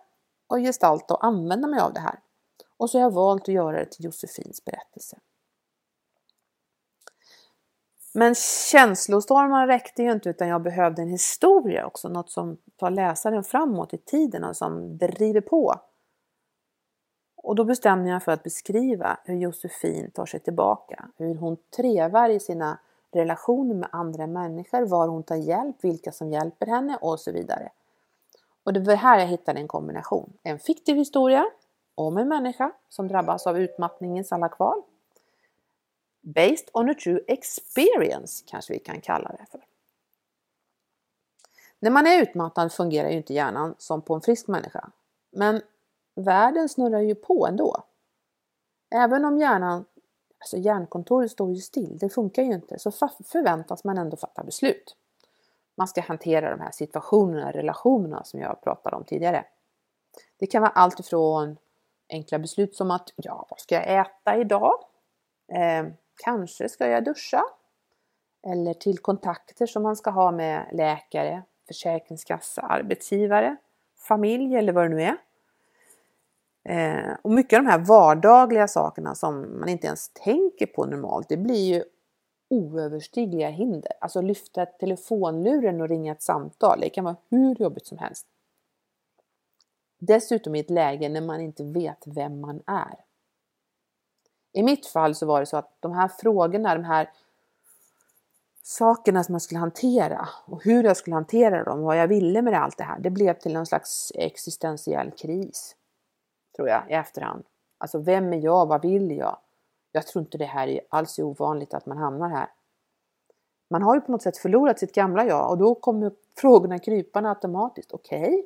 och 0.48 0.58
gestalta 0.58 1.14
och 1.14 1.26
använda 1.26 1.68
mig 1.68 1.80
av 1.80 1.94
det 1.94 2.00
här. 2.00 2.20
Och 2.78 2.90
så 2.90 2.98
har 2.98 3.04
jag 3.04 3.14
valt 3.14 3.42
att 3.42 3.48
göra 3.48 3.80
det 3.80 3.86
till 3.86 4.06
Josefins 4.06 4.66
berättelse. 4.66 5.18
Men 8.20 8.36
känslostormar 8.72 9.68
räckte 9.68 10.04
ju 10.04 10.12
inte 10.12 10.30
utan 10.30 10.48
jag 10.48 10.62
behövde 10.62 11.02
en 11.02 11.10
historia 11.10 11.86
också, 11.86 12.10
något 12.10 12.32
som 12.32 12.58
tar 12.78 12.90
läsaren 12.90 13.44
framåt 13.44 13.94
i 13.94 13.98
tiden 13.98 14.44
och 14.44 14.56
som 14.56 14.98
driver 14.98 15.42
på. 15.42 15.76
Och 17.38 17.56
då 17.56 17.64
bestämde 17.64 18.10
jag 18.10 18.24
för 18.24 18.32
att 18.32 18.44
beskriva 18.44 19.18
hur 19.24 19.36
Josefin 19.36 20.12
tar 20.12 20.26
sig 20.26 20.40
tillbaka, 20.40 21.06
hur 21.18 21.36
hon 21.36 21.58
trevar 21.76 22.30
i 22.30 22.40
sina 22.40 22.80
relationer 23.12 23.76
med 23.76 23.90
andra 23.92 24.28
människor, 24.28 24.86
var 24.86 25.08
hon 25.08 25.24
tar 25.24 25.36
hjälp, 25.36 25.76
vilka 25.82 26.12
som 26.12 26.32
hjälper 26.32 26.66
henne 26.66 26.98
och 27.02 27.20
så 27.20 27.32
vidare. 27.32 27.72
Och 28.64 28.74
det 28.74 28.80
var 28.80 28.96
här 28.96 29.20
jag 29.20 29.28
hittade 29.28 29.60
en 29.60 29.68
kombination. 29.68 30.34
En 30.44 30.60
fiktiv 30.60 30.96
historia 30.96 31.46
om 31.96 32.18
en 32.18 32.28
människa 32.28 32.72
som 32.90 33.08
drabbas 33.08 33.48
av 33.48 33.58
utmattningens 33.58 34.32
alla 34.32 34.50
kval. 34.50 34.82
Based 36.36 36.70
on 36.74 36.90
a 36.90 36.94
true 37.04 37.20
experience 37.28 38.44
kanske 38.48 38.74
vi 38.74 38.80
kan 38.80 39.02
kalla 39.02 39.30
det 39.30 39.46
för. 39.52 39.66
När 41.80 41.92
man 41.92 42.08
är 42.08 42.22
utmattad 42.22 42.74
fungerar 42.74 43.10
ju 43.10 43.18
inte 43.18 43.34
hjärnan 43.34 43.76
som 43.78 44.02
på 44.02 44.16
en 44.16 44.22
frisk 44.22 44.48
människa. 44.48 44.90
Men 45.32 45.62
världen 46.16 46.70
snurrar 46.70 47.00
ju 47.00 47.16
på 47.16 47.48
ändå. 47.48 47.84
Även 48.96 49.26
om 49.26 49.38
hjärnan, 49.38 49.86
alltså 50.40 50.58
hjärnkontoret 50.58 51.32
står 51.32 51.50
ju 51.54 51.62
still, 51.62 51.98
det 51.98 52.10
funkar 52.10 52.44
ju 52.44 52.54
inte, 52.54 52.80
så 52.80 52.92
förväntas 53.26 53.84
man 53.84 53.98
ändå 53.98 54.18
fatta 54.18 54.44
beslut. 54.44 54.96
Man 55.76 55.88
ska 55.88 56.02
hantera 56.02 56.52
de 56.52 56.62
här 56.62 56.72
situationerna, 56.72 57.52
relationerna 57.52 58.24
som 58.24 58.40
jag 58.40 58.62
pratade 58.62 58.96
om 58.96 59.04
tidigare. 59.04 59.46
Det 60.38 60.48
kan 60.48 60.62
vara 60.62 60.72
allt 60.72 61.00
ifrån 61.00 61.58
enkla 62.10 62.40
beslut 62.40 62.76
som 62.76 62.92
att 62.92 63.14
ja, 63.16 63.46
vad 63.50 63.60
ska 63.60 63.76
jag 63.76 64.00
äta 64.00 64.38
idag? 64.38 64.74
Eh, 65.48 65.92
kanske 66.24 66.70
ska 66.70 66.88
jag 66.88 67.04
duscha? 67.04 67.44
Eller 68.48 68.74
till 68.74 69.00
kontakter 69.00 69.66
som 69.66 69.84
man 69.84 69.96
ska 69.96 70.10
ha 70.10 70.32
med 70.32 70.70
läkare, 70.72 71.44
försäkringskassa, 71.68 72.62
arbetsgivare, 72.62 73.56
familj 73.98 74.56
eller 74.56 74.74
vad 74.74 74.86
det 74.86 74.96
nu 74.96 75.02
är. 75.04 75.18
Eh, 76.64 77.16
och 77.22 77.32
mycket 77.32 77.58
av 77.58 77.64
de 77.64 77.72
här 77.72 77.80
vardagliga 77.80 78.68
sakerna 78.68 79.16
som 79.16 79.60
man 79.60 79.70
inte 79.70 79.88
ens 79.88 80.10
tänker 80.10 80.66
på 80.66 80.86
normalt, 80.86 81.30
det 81.30 81.38
blir 81.38 81.76
ju 81.76 81.84
oöverstigliga 82.50 83.50
hinder. 83.50 83.92
Alltså 84.02 84.22
lyfta 84.22 84.66
telefonluren 84.66 85.82
och 85.82 85.90
ringa 85.90 86.12
ett 86.12 86.22
samtal, 86.22 86.80
det 86.80 86.90
kan 86.90 87.04
vara 87.04 87.16
hur 87.30 87.56
jobbigt 87.56 87.88
som 87.88 87.98
helst. 87.98 88.28
Dessutom 90.00 90.56
i 90.56 90.60
ett 90.60 90.70
läge 90.70 91.10
när 91.10 91.22
man 91.22 91.42
inte 91.42 91.64
vet 91.64 92.04
vem 92.06 92.42
man 92.42 92.62
är. 92.68 92.96
I 94.52 94.64
mitt 94.64 94.86
fall 94.86 95.16
så 95.16 95.26
var 95.26 95.40
det 95.40 95.46
så 95.46 95.58
att 95.58 95.78
de 95.80 95.92
här 95.92 96.08
frågorna, 96.08 96.76
de 96.76 96.84
här 96.84 97.10
sakerna 98.64 99.24
som 99.24 99.36
jag 99.36 99.42
skulle 99.42 99.60
hantera 99.60 100.30
och 100.46 100.64
hur 100.64 100.84
jag 100.84 100.98
skulle 100.98 101.16
hantera 101.16 101.64
dem, 101.64 101.82
vad 101.82 101.98
jag 101.98 102.08
ville 102.08 102.42
med 102.42 102.54
allt 102.54 102.78
det 102.78 102.84
här, 102.84 103.00
det 103.00 103.10
blev 103.10 103.34
till 103.34 103.54
någon 103.54 103.66
slags 103.66 104.12
existentiell 104.16 105.12
kris. 105.12 105.76
Tror 106.56 106.70
jag 106.70 106.84
i 106.90 106.94
efterhand. 106.94 107.44
Alltså 107.78 108.00
vem 108.00 108.34
är 108.34 108.38
jag? 108.38 108.66
Vad 108.66 108.82
vill 108.82 109.12
jag? 109.12 109.38
Jag 109.92 110.08
tror 110.08 110.22
inte 110.22 110.38
det 110.38 110.46
här 110.46 110.68
är 110.68 110.82
alls 110.90 111.20
ovanligt 111.20 111.74
att 111.74 111.86
man 111.86 111.98
hamnar 111.98 112.30
här. 112.30 112.50
Man 113.70 113.82
har 113.82 113.96
ju 113.96 114.02
på 114.02 114.12
något 114.12 114.22
sätt 114.22 114.38
förlorat 114.38 114.80
sitt 114.80 114.96
gamla 114.96 115.26
jag 115.26 115.50
och 115.50 115.58
då 115.58 115.76
kommer 115.76 116.12
frågorna 116.38 116.80
krypande 116.80 117.30
automatiskt. 117.30 117.92
Okej, 117.92 118.22
okay, 118.22 118.44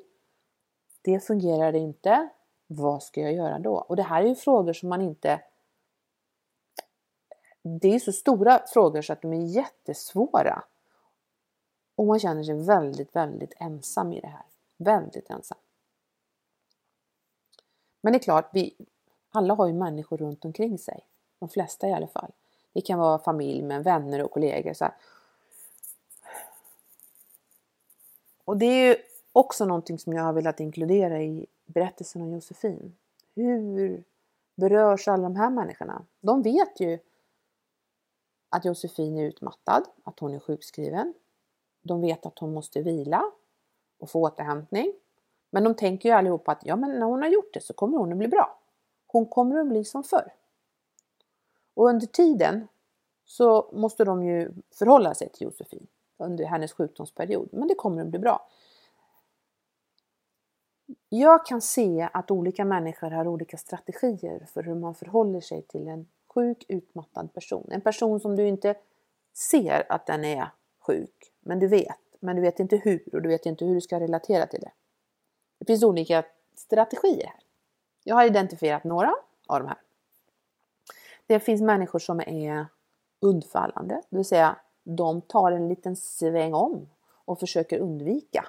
det 1.02 1.20
fungerar 1.20 1.76
inte. 1.76 2.30
Vad 2.68 3.04
ska 3.04 3.22
jag 3.22 3.34
göra 3.34 3.60
då? 3.60 3.76
Och 3.76 3.96
det 3.96 4.04
här 4.04 4.24
är 4.24 4.28
ju 4.28 4.36
frågor 4.36 4.74
som 4.74 4.90
man 4.90 5.02
inte... 5.02 5.42
Det 7.66 7.96
är 7.96 8.00
så 8.00 8.12
stora 8.12 8.62
frågor 8.68 9.02
så 9.02 9.14
att 9.14 9.22
de 9.22 9.34
är 9.34 9.46
jättesvåra. 9.46 10.64
Och 11.96 12.06
man 12.06 12.20
känner 12.20 12.44
sig 12.44 12.56
väldigt, 12.56 13.16
väldigt 13.16 13.54
ensam 13.58 14.14
i 14.14 14.20
det 14.20 14.28
här. 14.28 14.46
Väldigt 14.78 15.30
ensam. 15.30 15.58
Men 18.02 18.14
det 18.14 18.18
är 18.18 18.24
klart, 18.24 18.50
vi 18.54 18.76
alla 19.32 19.54
har 19.54 19.68
ju 19.68 19.74
människor 19.74 20.18
runt 20.18 20.46
omkring 20.46 20.78
sig. 20.78 21.00
De 21.40 21.50
flesta 21.50 21.88
i 21.88 21.94
alla 21.94 22.08
fall. 22.08 22.32
Det 22.74 22.82
kan 22.82 23.00
vara 23.00 23.20
familj 23.20 23.64
med 23.64 23.84
vänner 23.84 24.24
och 24.24 24.32
kollegor. 24.32 24.74
Så 24.74 24.84
här. 24.86 24.94
Och 28.46 28.58
det 28.58 28.66
är 28.66 28.88
ju 28.88 28.96
också 29.32 29.66
någonting 29.66 30.00
som 30.00 30.14
jag 30.14 30.24
har 30.24 30.34
velat 30.34 30.60
inkludera 30.60 31.22
i 31.22 31.46
berättelsen 31.66 32.22
om 32.22 32.34
Josefin. 32.34 32.96
Hur 33.36 34.04
berörs 34.56 35.08
alla 35.08 35.24
de 35.24 35.36
här 35.36 35.50
människorna? 35.50 36.06
De 36.22 36.42
vet 36.42 36.80
ju 36.80 37.00
att 38.54 38.66
Josefin 38.66 39.18
är 39.18 39.24
utmattad, 39.24 39.84
att 40.04 40.20
hon 40.20 40.34
är 40.34 40.40
sjukskriven. 40.40 41.14
De 41.82 42.02
vet 42.02 42.26
att 42.26 42.40
hon 42.40 42.54
måste 42.54 42.82
vila 42.82 43.32
och 44.00 44.10
få 44.10 44.22
återhämtning. 44.22 44.94
Men 45.50 45.64
de 45.64 45.76
tänker 45.76 46.10
ju 46.10 46.16
allihopa 46.16 46.52
att 46.52 46.66
ja, 46.66 46.76
men 46.76 47.00
när 47.00 47.06
hon 47.06 47.22
har 47.22 47.30
gjort 47.30 47.54
det 47.54 47.62
så 47.62 47.74
kommer 47.74 47.98
hon 47.98 48.12
att 48.12 48.18
bli 48.18 48.28
bra. 48.28 48.60
Hon 49.08 49.26
kommer 49.26 49.60
att 49.60 49.68
bli 49.68 49.84
som 49.86 50.04
förr. 50.04 50.34
Och 51.74 51.88
under 51.90 52.08
tiden 52.08 52.68
så 53.26 53.70
måste 53.74 54.06
de 54.06 54.24
ju 54.24 54.52
förhålla 54.72 55.14
sig 55.14 55.30
till 55.30 55.44
Josefin 55.44 55.88
under 56.18 56.46
hennes 56.46 56.74
sjukdomsperiod. 56.74 57.50
Men 57.52 57.68
det 57.68 57.76
kommer 57.76 58.02
att 58.02 58.08
bli 58.08 58.20
bra. 58.20 58.48
Jag 61.10 61.46
kan 61.46 61.62
se 61.62 62.10
att 62.14 62.32
olika 62.32 62.66
människor 62.66 63.12
har 63.12 63.28
olika 63.28 63.58
strategier 63.58 64.46
för 64.54 64.64
hur 64.64 64.76
man 64.76 64.96
förhåller 64.96 65.42
sig 65.42 65.62
till 65.62 65.88
en 65.88 66.08
sjuk, 66.34 66.66
utmattad 66.68 67.34
person. 67.34 67.68
En 67.72 67.82
person 67.82 68.20
som 68.20 68.36
du 68.36 68.48
inte 68.48 68.76
ser 69.34 69.92
att 69.92 70.06
den 70.06 70.26
är 70.26 70.48
sjuk, 70.80 71.34
men 71.40 71.60
du 71.60 71.68
vet. 71.68 71.98
Men 72.20 72.36
du 72.36 72.42
vet 72.42 72.60
inte 72.60 72.78
hur 72.78 73.16
och 73.16 73.22
du 73.22 73.30
vet 73.30 73.46
inte 73.46 73.66
hur 73.66 73.76
du 73.76 73.82
ska 73.82 74.00
relatera 74.00 74.48
till 74.48 74.60
det. 74.62 74.72
Det 75.60 75.66
finns 75.66 75.84
olika 75.84 76.24
strategier 76.56 77.28
här. 77.28 77.40
Jag 78.04 78.16
har 78.16 78.26
identifierat 78.26 78.84
några 78.84 79.16
av 79.48 79.60
de 79.60 79.68
här. 79.68 79.78
Det 81.28 81.40
finns 81.40 81.62
människor 81.62 82.00
som 82.00 82.20
är 82.20 82.66
undfallande, 83.20 84.02
det 84.10 84.16
vill 84.18 84.26
säga 84.26 84.58
de 84.84 85.22
tar 85.22 85.52
en 85.52 85.70
liten 85.70 85.96
sväng 85.96 86.54
om 86.54 86.90
och 87.26 87.40
försöker 87.40 87.80
undvika. 87.80 88.46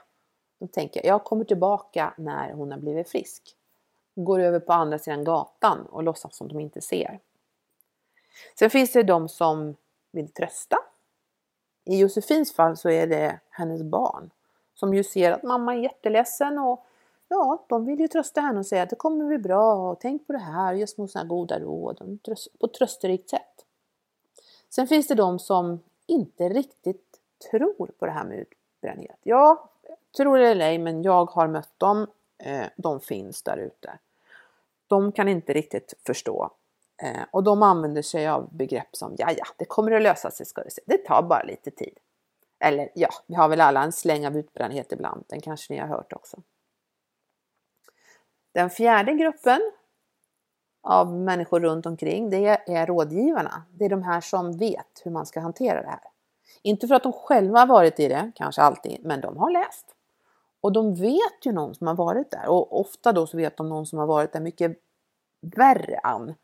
De 0.58 0.68
tänker 0.68 1.06
jag 1.06 1.24
kommer 1.24 1.44
tillbaka 1.44 2.14
när 2.18 2.52
hon 2.52 2.72
har 2.72 2.78
blivit 2.78 3.08
frisk. 3.08 3.56
Går 4.14 4.40
över 4.40 4.60
på 4.60 4.72
andra 4.72 4.98
sidan 4.98 5.24
gatan 5.24 5.86
och 5.86 6.02
låtsas 6.02 6.36
som 6.36 6.48
de 6.48 6.60
inte 6.60 6.80
ser. 6.80 7.20
Sen 8.58 8.70
finns 8.70 8.92
det 8.92 9.02
de 9.02 9.28
som 9.28 9.76
vill 10.12 10.28
trösta. 10.28 10.76
I 11.84 11.98
Josefins 11.98 12.52
fall 12.52 12.76
så 12.76 12.90
är 12.90 13.06
det 13.06 13.40
hennes 13.50 13.82
barn 13.82 14.30
som 14.74 14.94
ju 14.94 15.04
ser 15.04 15.32
att 15.32 15.42
mamma 15.42 15.74
är 15.74 15.78
jätteledsen 15.78 16.58
och 16.58 16.86
ja, 17.28 17.64
de 17.68 17.86
vill 17.86 18.00
ju 18.00 18.08
trösta 18.08 18.40
henne 18.40 18.58
och 18.58 18.66
säga 18.66 18.82
att 18.82 18.90
det 18.90 18.96
kommer 18.96 19.26
bli 19.26 19.38
bra 19.38 19.74
och 19.74 20.00
tänk 20.00 20.26
på 20.26 20.32
det 20.32 20.38
här, 20.38 20.74
ge 20.74 20.86
små 20.86 21.08
sådana 21.08 21.28
goda 21.28 21.58
råd 21.58 22.18
på 22.60 22.66
ett 22.66 22.74
trösterikt 22.74 23.30
sätt. 23.30 23.64
Sen 24.70 24.86
finns 24.86 25.06
det 25.06 25.14
de 25.14 25.38
som 25.38 25.80
inte 26.06 26.48
riktigt 26.48 27.20
tror 27.50 27.90
på 27.98 28.06
det 28.06 28.12
här 28.12 28.24
med 28.24 28.38
utbrändhet. 28.38 29.18
Ja, 29.22 29.70
tror 30.16 30.38
det 30.38 30.48
eller 30.48 30.66
ej, 30.66 30.78
men 30.78 31.02
jag 31.02 31.30
har 31.30 31.48
mött 31.48 31.78
dem. 31.78 32.06
Eh, 32.38 32.66
de 32.76 33.00
finns 33.00 33.42
där 33.42 33.56
ute. 33.56 33.98
De 34.86 35.12
kan 35.12 35.28
inte 35.28 35.52
riktigt 35.52 35.94
förstå 36.06 36.50
eh, 37.02 37.22
och 37.30 37.44
de 37.44 37.62
använder 37.62 38.02
sig 38.02 38.28
av 38.28 38.56
begrepp 38.56 38.88
som 38.92 39.14
ja, 39.18 39.30
ja, 39.36 39.44
det 39.56 39.64
kommer 39.64 39.92
att 39.92 40.02
lösa 40.02 40.30
sig 40.30 40.46
ska 40.46 40.62
du 40.62 40.70
se. 40.70 40.82
Det 40.86 40.98
tar 40.98 41.22
bara 41.22 41.42
lite 41.42 41.70
tid. 41.70 41.98
Eller 42.60 42.90
ja, 42.94 43.08
vi 43.26 43.34
har 43.34 43.48
väl 43.48 43.60
alla 43.60 43.82
en 43.82 43.92
släng 43.92 44.26
av 44.26 44.36
utbrändhet 44.36 44.92
ibland. 44.92 45.24
Den 45.28 45.40
kanske 45.40 45.72
ni 45.72 45.80
har 45.80 45.88
hört 45.88 46.12
också. 46.12 46.42
Den 48.52 48.70
fjärde 48.70 49.12
gruppen 49.12 49.72
av 50.82 51.14
människor 51.14 51.60
runt 51.60 51.86
omkring, 51.86 52.30
det 52.30 52.46
är 52.66 52.86
rådgivarna. 52.86 53.62
Det 53.70 53.84
är 53.84 53.88
de 53.88 54.02
här 54.02 54.20
som 54.20 54.58
vet 54.58 55.02
hur 55.04 55.10
man 55.10 55.26
ska 55.26 55.40
hantera 55.40 55.82
det 55.82 55.88
här. 55.88 56.00
Inte 56.62 56.88
för 56.88 56.94
att 56.94 57.02
de 57.02 57.12
själva 57.12 57.58
har 57.58 57.66
varit 57.66 58.00
i 58.00 58.08
det, 58.08 58.32
kanske 58.34 58.62
alltid, 58.62 59.04
men 59.04 59.20
de 59.20 59.36
har 59.36 59.50
läst. 59.50 59.94
Och 60.60 60.72
de 60.72 60.94
vet 60.94 61.38
ju 61.42 61.52
någon 61.52 61.74
som 61.74 61.86
har 61.86 61.94
varit 61.94 62.30
där 62.30 62.48
och 62.48 62.80
ofta 62.80 63.12
då 63.12 63.26
så 63.26 63.36
vet 63.36 63.56
de 63.56 63.68
någon 63.68 63.86
som 63.86 63.98
har 63.98 64.06
varit 64.06 64.32
där 64.32 64.40
mycket 64.40 64.78
värre 65.40 65.98
an 65.98 66.34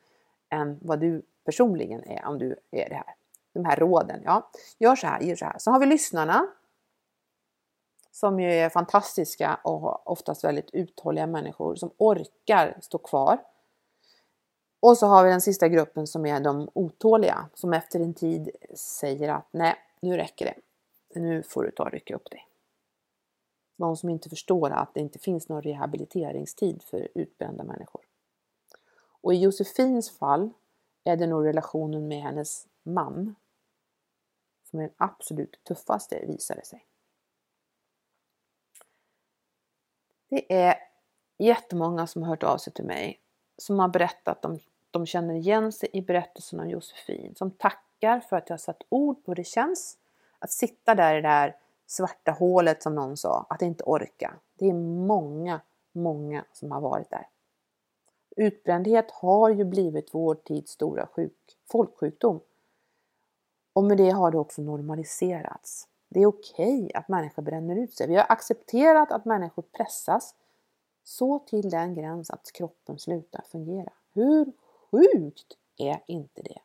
än 0.50 0.78
vad 0.82 1.00
du 1.00 1.22
personligen 1.44 2.04
är 2.04 2.26
om 2.26 2.38
du 2.38 2.56
är 2.70 2.88
det 2.88 2.94
här. 2.94 3.14
De 3.52 3.64
här 3.64 3.76
råden, 3.76 4.22
ja, 4.24 4.50
gör 4.78 4.96
så 4.96 5.06
här, 5.06 5.20
gör 5.20 5.36
så 5.36 5.44
här. 5.44 5.58
Så 5.58 5.70
har 5.70 5.80
vi 5.80 5.86
lyssnarna 5.86 6.46
som 8.10 8.40
ju 8.40 8.52
är 8.52 8.68
fantastiska 8.68 9.60
och 9.64 10.10
oftast 10.10 10.44
väldigt 10.44 10.70
uthålliga 10.72 11.26
människor 11.26 11.74
som 11.74 11.90
orkar 11.96 12.78
stå 12.80 12.98
kvar. 12.98 13.38
Och 14.80 14.98
så 14.98 15.06
har 15.06 15.24
vi 15.24 15.30
den 15.30 15.40
sista 15.40 15.68
gruppen 15.68 16.06
som 16.06 16.26
är 16.26 16.40
de 16.40 16.68
otåliga 16.74 17.48
som 17.54 17.72
efter 17.72 18.00
en 18.00 18.14
tid 18.14 18.50
säger 18.74 19.28
att 19.28 19.48
nej, 19.50 19.74
nu 20.00 20.16
räcker 20.16 20.44
det. 20.44 20.54
Nu 21.20 21.42
får 21.42 21.62
du 21.62 21.70
ta 21.70 21.82
och 21.82 21.92
rycka 21.92 22.14
upp 22.14 22.30
dig. 22.30 22.46
De 23.76 23.96
som 23.96 24.08
inte 24.08 24.28
förstår 24.28 24.70
att 24.70 24.94
det 24.94 25.00
inte 25.00 25.18
finns 25.18 25.48
någon 25.48 25.62
rehabiliteringstid 25.62 26.82
för 26.82 27.08
utbrända 27.14 27.64
människor. 27.64 28.10
Och 29.20 29.35
i 29.35 29.37
Josefins 29.37 30.11
fall 30.18 30.50
är 31.04 31.16
det 31.16 31.26
nog 31.26 31.46
relationen 31.46 32.09
med 32.09 32.22
hennes 32.22 32.66
man 32.83 33.35
som 34.64 34.78
är 34.78 34.83
den 34.83 34.94
absolut 34.96 35.64
tuffaste 35.64 36.26
visade 36.26 36.64
sig. 36.64 36.87
Det 40.28 40.52
är 40.54 40.74
jättemånga 41.38 42.06
som 42.06 42.22
har 42.22 42.28
hört 42.28 42.42
av 42.42 42.59
sig 42.59 42.72
till 42.72 42.85
mig 42.85 43.20
som 43.59 43.78
har 43.78 43.88
berättat 43.88 44.44
om 44.44 44.59
de 44.90 45.06
känner 45.06 45.35
igen 45.35 45.72
sig 45.72 45.88
i 45.92 46.02
berättelsen 46.02 46.61
om 46.61 46.70
Josefin, 46.70 47.35
som 47.35 47.50
tackar 47.50 48.20
för 48.20 48.37
att 48.37 48.50
jag 48.50 48.61
satt 48.61 48.83
ord 48.88 49.24
på 49.24 49.30
hur 49.30 49.37
det 49.37 49.44
känns 49.44 49.98
att 50.38 50.50
sitta 50.50 50.94
där 50.94 51.12
i 51.12 51.22
det 51.22 51.28
där 51.28 51.56
svarta 51.87 52.30
hålet 52.30 52.83
som 52.83 52.94
någon 52.94 53.16
sa, 53.16 53.46
att 53.48 53.62
inte 53.62 53.85
orka. 53.85 54.35
Det 54.54 54.68
är 54.68 54.74
många, 55.06 55.61
många 55.92 56.44
som 56.52 56.70
har 56.70 56.80
varit 56.80 57.11
där. 57.11 57.26
Utbrändhet 58.37 59.11
har 59.11 59.51
ju 59.51 59.64
blivit 59.64 60.14
vår 60.14 60.35
tids 60.35 60.73
stora 60.73 61.07
sjuk, 61.07 61.59
folksjukdom. 61.71 62.40
Och 63.73 63.85
med 63.85 63.99
det 63.99 64.11
har 64.11 64.31
det 64.31 64.38
också 64.38 64.62
normaliserats. 64.62 65.88
Det 66.09 66.21
är 66.21 66.27
okej 66.27 66.85
okay 66.85 66.93
att 66.95 67.09
människor 67.09 67.43
bränner 67.43 67.77
ut 67.77 67.95
sig. 67.95 68.09
Vi 68.09 68.16
har 68.16 68.27
accepterat 68.29 69.12
att 69.12 69.25
människor 69.25 69.62
pressas 69.62 70.35
så 71.05 71.38
till 71.38 71.71
den 71.71 71.95
gräns 71.95 72.31
att 72.31 72.53
kroppen 72.53 72.99
slutar 72.99 73.45
fungera. 73.49 73.93
Hur 74.12 74.53
sjukt 74.90 75.57
är 75.77 76.03
inte 76.07 76.43
det? 76.43 76.59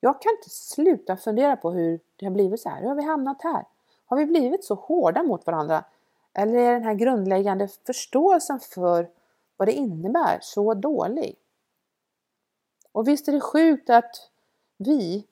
Jag 0.00 0.22
kan 0.22 0.32
inte 0.32 0.50
sluta 0.50 1.16
fundera 1.16 1.56
på 1.56 1.70
hur 1.70 2.00
det 2.16 2.26
har 2.26 2.32
blivit 2.32 2.60
så 2.60 2.68
här. 2.68 2.80
Hur 2.80 2.88
har 2.88 2.94
vi 2.94 3.02
hamnat 3.02 3.42
här? 3.42 3.64
Har 4.06 4.16
vi 4.16 4.26
blivit 4.26 4.64
så 4.64 4.74
hårda 4.74 5.22
mot 5.22 5.46
varandra? 5.46 5.84
Eller 6.32 6.58
är 6.58 6.72
den 6.72 6.84
här 6.84 6.94
grundläggande 6.94 7.68
förståelsen 7.68 8.60
för 8.60 9.08
vad 9.58 9.68
det 9.68 9.72
innebär 9.72 10.38
så 10.42 10.74
dålig? 10.74 11.36
Och 12.92 13.08
visst 13.08 13.28
är 13.28 13.32
det 13.32 13.40
sjukt 13.40 13.90
att 13.90 14.30
vi, 14.76 15.26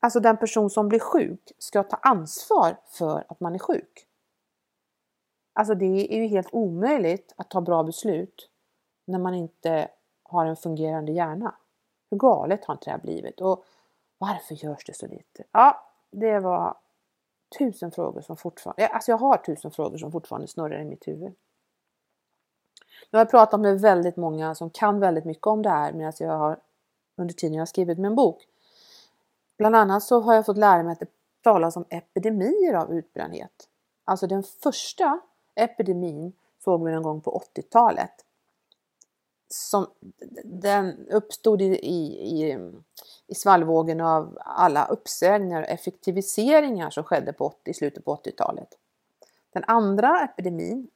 alltså 0.00 0.20
den 0.20 0.36
person 0.36 0.70
som 0.70 0.88
blir 0.88 0.98
sjuk, 0.98 1.52
ska 1.58 1.82
ta 1.82 1.96
ansvar 1.96 2.80
för 2.86 3.24
att 3.28 3.40
man 3.40 3.54
är 3.54 3.58
sjuk. 3.58 4.06
Alltså 5.52 5.74
det 5.74 6.14
är 6.14 6.16
ju 6.16 6.26
helt 6.26 6.48
omöjligt 6.52 7.34
att 7.36 7.50
ta 7.50 7.60
bra 7.60 7.82
beslut 7.82 8.50
när 9.04 9.18
man 9.18 9.34
inte 9.34 9.88
har 10.22 10.46
en 10.46 10.56
fungerande 10.56 11.12
hjärna. 11.12 11.54
Hur 12.10 12.16
galet 12.18 12.64
har 12.64 12.74
inte 12.74 12.84
det 12.84 12.90
här 12.90 12.98
blivit? 12.98 13.40
Och 13.40 13.64
varför 14.18 14.54
görs 14.54 14.84
det 14.84 14.94
så 14.94 15.06
lite? 15.06 15.44
Ja, 15.52 15.90
det 16.10 16.40
var 16.40 16.76
tusen 17.58 17.90
frågor 17.90 18.20
som 18.20 18.36
fortfarande, 18.36 18.82
eh, 18.82 18.94
alltså 18.94 19.10
jag 19.10 19.18
har 19.18 19.36
tusen 19.36 19.70
frågor 19.70 19.98
som 19.98 20.12
fortfarande 20.12 20.48
snurrar 20.48 20.80
i 20.80 20.84
mitt 20.84 21.08
huvud. 21.08 21.34
Nu 23.10 23.16
har 23.16 23.20
jag 23.20 23.30
pratat 23.30 23.60
med 23.60 23.80
väldigt 23.80 24.16
många 24.16 24.54
som 24.54 24.70
kan 24.70 25.00
väldigt 25.00 25.24
mycket 25.24 25.46
om 25.46 25.62
det 25.62 25.70
här 25.70 25.92
medan 25.92 26.12
jag 26.18 26.38
har 26.38 26.58
under 27.16 27.34
tiden 27.34 27.54
jag 27.54 27.60
har 27.60 27.66
skrivit 27.66 27.98
min 27.98 28.14
bok. 28.14 28.46
Bland 29.58 29.76
annat 29.76 30.02
så 30.02 30.20
har 30.20 30.34
jag 30.34 30.46
fått 30.46 30.58
lära 30.58 30.82
mig 30.82 30.92
att 30.92 31.00
det 31.00 31.10
talas 31.42 31.76
om 31.76 31.84
epidemier 31.88 32.74
av 32.74 32.92
utbrändhet. 32.92 33.68
Alltså 34.04 34.26
den 34.26 34.42
första 34.42 35.20
epidemin 35.54 36.32
såg 36.64 36.84
vi 36.84 36.92
någon 36.92 37.02
gång 37.02 37.20
på 37.20 37.42
80-talet. 37.56 38.10
Som, 39.48 39.86
den 40.44 41.08
uppstod 41.08 41.62
i, 41.62 41.64
i, 41.64 42.06
i, 42.42 42.58
i 43.26 43.34
svallvågen 43.34 44.00
av 44.00 44.38
alla 44.40 44.86
uppsägningar 44.86 45.62
och 45.62 45.68
effektiviseringar 45.68 46.90
som 46.90 47.04
skedde 47.04 47.32
på 47.32 47.46
80, 47.46 47.70
i 47.70 47.74
slutet 47.74 48.04
på 48.04 48.16
80-talet. 48.16 48.68
Den 49.52 49.64
andra 49.66 50.20
epidemin, 50.24 50.88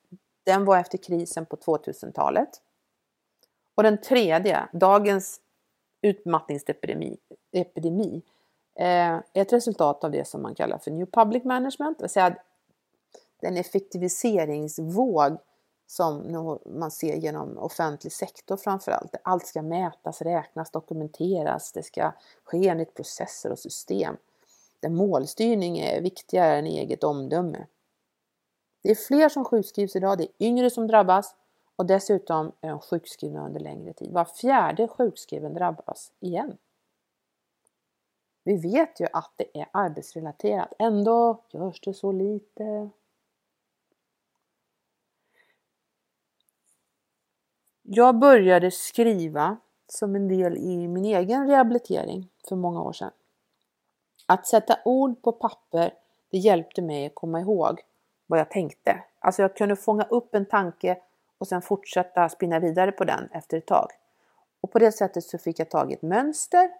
den 0.48 0.64
var 0.64 0.78
efter 0.78 0.98
krisen 0.98 1.46
på 1.46 1.56
2000-talet. 1.56 2.48
Och 3.74 3.82
den 3.82 4.00
tredje, 4.00 4.68
dagens 4.72 5.40
utmattningsepidemi, 6.02 7.16
epidemi, 7.52 8.22
eh, 8.78 8.86
är 9.12 9.22
ett 9.34 9.52
resultat 9.52 10.04
av 10.04 10.10
det 10.10 10.28
som 10.28 10.42
man 10.42 10.54
kallar 10.54 10.78
för 10.78 10.90
New 10.90 11.06
Public 11.06 11.44
Management, 11.44 11.98
det 11.98 12.02
vill 12.02 12.10
säga 12.10 12.36
den 13.40 13.56
effektiviseringsvåg 13.56 15.38
som 15.86 16.58
man 16.66 16.90
ser 16.90 17.16
genom 17.16 17.58
offentlig 17.58 18.12
sektor 18.12 18.56
framförallt. 18.56 19.14
Allt 19.24 19.46
ska 19.46 19.62
mätas, 19.62 20.22
räknas, 20.22 20.70
dokumenteras, 20.70 21.72
det 21.72 21.82
ska 21.82 22.12
ske 22.44 22.68
enligt 22.68 22.94
processer 22.94 23.52
och 23.52 23.58
system. 23.58 24.16
Där 24.80 24.90
målstyrning 24.90 25.78
är 25.78 26.00
viktigare 26.00 26.58
än 26.58 26.66
eget 26.66 27.04
omdöme. 27.04 27.66
Det 28.82 28.90
är 28.90 28.94
fler 28.94 29.28
som 29.28 29.44
sjukskrivs 29.44 29.96
idag, 29.96 30.18
det 30.18 30.24
är 30.24 30.46
yngre 30.46 30.70
som 30.70 30.86
drabbas 30.86 31.34
och 31.76 31.86
dessutom 31.86 32.52
är 32.60 32.68
de 32.68 32.80
sjukskrivna 32.80 33.46
under 33.46 33.60
längre 33.60 33.92
tid. 33.92 34.12
Var 34.12 34.24
fjärde 34.24 34.88
sjukskriven 34.88 35.54
drabbas 35.54 36.12
igen. 36.20 36.56
Vi 38.44 38.56
vet 38.56 39.00
ju 39.00 39.06
att 39.12 39.32
det 39.36 39.60
är 39.60 39.68
arbetsrelaterat, 39.72 40.72
ändå 40.78 41.42
görs 41.52 41.80
det 41.80 41.94
så 41.94 42.12
lite. 42.12 42.90
Jag 47.82 48.18
började 48.18 48.70
skriva 48.70 49.56
som 49.86 50.14
en 50.14 50.28
del 50.28 50.56
i 50.56 50.88
min 50.88 51.04
egen 51.04 51.48
rehabilitering 51.48 52.28
för 52.48 52.56
många 52.56 52.82
år 52.82 52.92
sedan. 52.92 53.10
Att 54.26 54.46
sätta 54.46 54.78
ord 54.84 55.22
på 55.22 55.32
papper, 55.32 55.94
det 56.30 56.38
hjälpte 56.38 56.82
mig 56.82 57.06
att 57.06 57.14
komma 57.14 57.40
ihåg 57.40 57.82
vad 58.28 58.40
jag 58.40 58.50
tänkte. 58.50 59.02
Alltså 59.18 59.42
jag 59.42 59.56
kunde 59.56 59.76
fånga 59.76 60.04
upp 60.04 60.34
en 60.34 60.46
tanke 60.46 60.98
och 61.38 61.48
sen 61.48 61.62
fortsätta 61.62 62.28
spinna 62.28 62.58
vidare 62.58 62.92
på 62.92 63.04
den 63.04 63.28
efter 63.32 63.56
ett 63.56 63.66
tag. 63.66 63.88
Och 64.60 64.70
på 64.70 64.78
det 64.78 64.92
sättet 64.92 65.24
så 65.24 65.38
fick 65.38 65.58
jag 65.58 65.70
tag 65.70 65.90
i 65.90 65.94
ett 65.94 66.02
mönster 66.02 66.70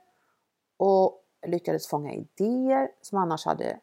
och 0.77 1.25
lyckades 1.47 1.89
fånga 1.89 2.13
idéer 2.13 2.91
som 3.03 3.19
annars 3.19 3.45
hade 3.45 3.79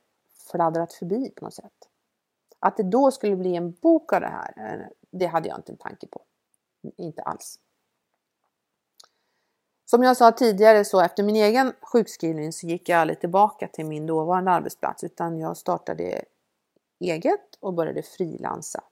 fladdrat 0.52 0.94
förbi 0.94 1.30
på 1.36 1.46
något 1.46 1.54
sätt. 1.54 1.90
Att 2.60 2.78
det 2.78 2.84
då 2.84 3.12
skulle 3.12 3.36
bli 3.36 3.56
en 3.56 3.72
bok 3.72 4.14
av 4.14 4.22
det 4.22 4.28
här, 4.28 4.54
eh, 4.58 4.86
det 5.12 5.26
hade 5.26 5.50
jag 5.50 5.58
inte 5.58 5.72
en 5.72 5.78
tanke 5.78 6.08
på 6.08 6.22
inte 6.98 7.22
alls. 7.22 7.60
Som 9.86 10.04
jag 10.04 10.18
sa 10.18 10.32
tidigare 10.32 10.86
så 10.86 11.02
efter 11.02 11.24
min 11.24 11.36
egen 11.36 11.74
sjukskrivning 11.82 12.54
så 12.54 12.68
gick 12.68 12.90
jag 12.90 13.00
aldrig 13.00 13.20
tillbaka 13.20 13.68
till 13.68 13.86
min 13.86 14.06
dåvarande 14.06 14.52
arbetsplats 14.52 15.04
utan 15.04 15.40
jag 15.40 15.58
startade 15.58 16.24
eget 17.00 17.56
och 17.60 17.74
började 17.74 18.02
frilansa. 18.02 18.84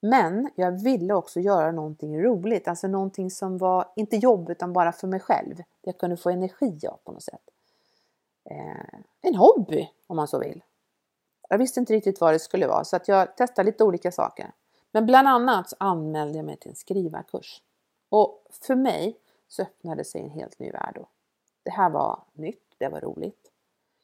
Men 0.00 0.50
jag 0.54 0.82
ville 0.82 1.14
också 1.14 1.40
göra 1.40 1.72
någonting 1.72 2.22
roligt, 2.22 2.68
alltså 2.68 2.88
någonting 2.88 3.30
som 3.30 3.58
var 3.58 3.92
inte 3.96 4.16
jobb 4.16 4.50
utan 4.50 4.72
bara 4.72 4.92
för 4.92 5.08
mig 5.08 5.20
själv. 5.20 5.62
Jag 5.80 5.98
kunde 5.98 6.16
få 6.16 6.30
energi 6.30 6.86
av 6.86 6.96
på 7.04 7.12
något 7.12 7.22
sätt. 7.22 7.50
Eh, 8.50 9.00
en 9.20 9.34
hobby 9.34 9.90
om 10.06 10.16
man 10.16 10.28
så 10.28 10.38
vill. 10.38 10.62
Jag 11.48 11.58
visste 11.58 11.80
inte 11.80 11.92
riktigt 11.92 12.20
vad 12.20 12.34
det 12.34 12.38
skulle 12.38 12.66
vara 12.66 12.84
så 12.84 12.96
att 12.96 13.08
jag 13.08 13.36
testade 13.36 13.66
lite 13.66 13.84
olika 13.84 14.12
saker. 14.12 14.52
Men 14.90 15.06
bland 15.06 15.28
annat 15.28 15.70
så 15.70 15.76
anmälde 15.78 16.38
jag 16.38 16.44
mig 16.44 16.56
till 16.56 16.70
en 16.70 16.76
skrivarkurs. 16.76 17.62
Och 18.08 18.46
för 18.50 18.74
mig 18.74 19.18
så 19.48 19.62
öppnade 19.62 20.04
sig 20.04 20.20
en 20.20 20.30
helt 20.30 20.58
ny 20.58 20.70
värld 20.70 20.92
då. 20.94 21.08
Det 21.62 21.70
här 21.70 21.90
var 21.90 22.24
nytt, 22.32 22.74
det 22.78 22.88
var 22.88 23.00
roligt. 23.00 23.50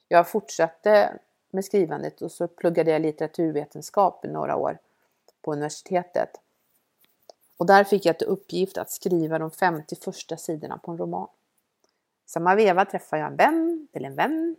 Jag 0.08 0.28
fortsatte 0.28 1.18
med 1.52 1.64
skrivandet 1.64 2.22
och 2.22 2.32
så 2.32 2.48
pluggade 2.48 2.90
jag 2.90 3.02
litteraturvetenskap 3.02 4.24
i 4.24 4.28
några 4.28 4.56
år 4.56 4.78
på 5.42 5.52
universitetet. 5.52 6.30
Och 7.56 7.66
där 7.66 7.84
fick 7.84 8.04
jag 8.04 8.18
till 8.18 8.26
uppgift 8.26 8.78
att 8.78 8.90
skriva 8.90 9.38
de 9.38 9.50
50 9.50 9.96
första 9.96 10.36
sidorna 10.36 10.78
på 10.78 10.90
en 10.90 10.98
roman. 10.98 11.28
Samma 12.26 12.54
veva 12.54 12.84
träffade 12.84 13.22
jag 13.22 13.30
en 13.30 13.36
vän, 13.36 13.88
eller 13.92 14.06
en 14.08 14.14
vän, 14.14 14.56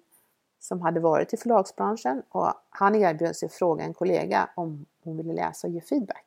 som 0.60 0.82
hade 0.82 1.00
varit 1.00 1.34
i 1.34 1.38
förlagsbranschen 1.38 2.24
och 2.30 2.54
han 2.70 2.96
erbjöd 2.96 3.36
sig 3.36 3.50
fråga 3.50 3.84
en 3.84 3.94
kollega 3.94 4.50
om 4.56 4.86
hon 5.04 5.18
ville 5.18 5.34
läsa 5.34 5.68
och 5.68 5.74
ge 5.74 5.82
feedback. 5.82 6.26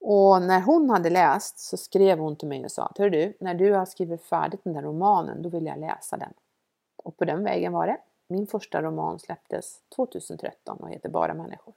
Och 0.00 0.42
när 0.42 0.60
hon 0.60 0.90
hade 0.90 1.10
läst 1.10 1.58
så 1.58 1.76
skrev 1.76 2.18
hon 2.18 2.36
till 2.36 2.48
mig 2.48 2.64
och 2.64 2.70
sa 2.70 2.92
Hör 2.98 3.10
du, 3.10 3.36
när 3.40 3.54
du 3.54 3.72
har 3.72 3.86
skrivit 3.86 4.22
färdigt 4.22 4.60
den 4.64 4.72
där 4.72 4.82
romanen 4.82 5.42
då 5.42 5.48
vill 5.48 5.66
jag 5.66 5.78
läsa 5.78 6.16
den. 6.16 6.32
Och 6.98 7.16
på 7.16 7.24
den 7.24 7.44
vägen 7.44 7.72
var 7.72 7.86
det. 7.86 7.98
Min 8.28 8.46
första 8.46 8.82
roman 8.82 9.18
släpptes 9.18 9.80
2013 9.96 10.78
och 10.78 10.90
heter 10.90 11.08
Bara 11.08 11.34
människor. 11.34 11.74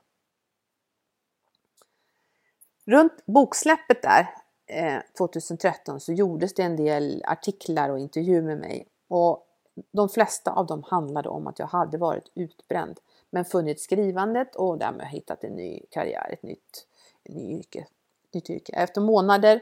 Runt 2.86 3.26
boksläppet 3.26 4.02
där 4.02 4.36
eh, 4.66 5.02
2013 5.18 6.00
så 6.00 6.14
gjordes 6.14 6.54
det 6.54 6.64
en 6.64 6.76
del 6.76 7.24
artiklar 7.28 7.90
och 7.90 8.00
intervjuer 8.00 8.42
med 8.42 8.58
mig. 8.58 8.88
Och 9.08 9.48
de 9.92 10.10
flesta 10.10 10.52
av 10.52 10.66
dem 10.66 10.84
handlade 10.84 11.30
om 11.30 11.48
att 11.48 11.60
jag 11.60 11.68
hade 11.68 11.98
varit 11.98 12.32
utbränd 12.34 13.00
men 13.30 13.46
funnit 13.46 13.82
skrivandet 13.82 14.56
och 14.56 14.78
därmed 14.78 15.08
hittat 15.08 15.44
en 15.44 15.54
ny 15.54 15.86
karriär, 15.90 16.30
ett 16.34 16.44
nytt, 16.44 16.88
ett 17.24 17.36
nytt, 17.36 17.50
yrke, 17.50 17.88
nytt 18.34 18.50
yrke. 18.50 18.74
Efter 18.74 19.02
månader 19.02 19.62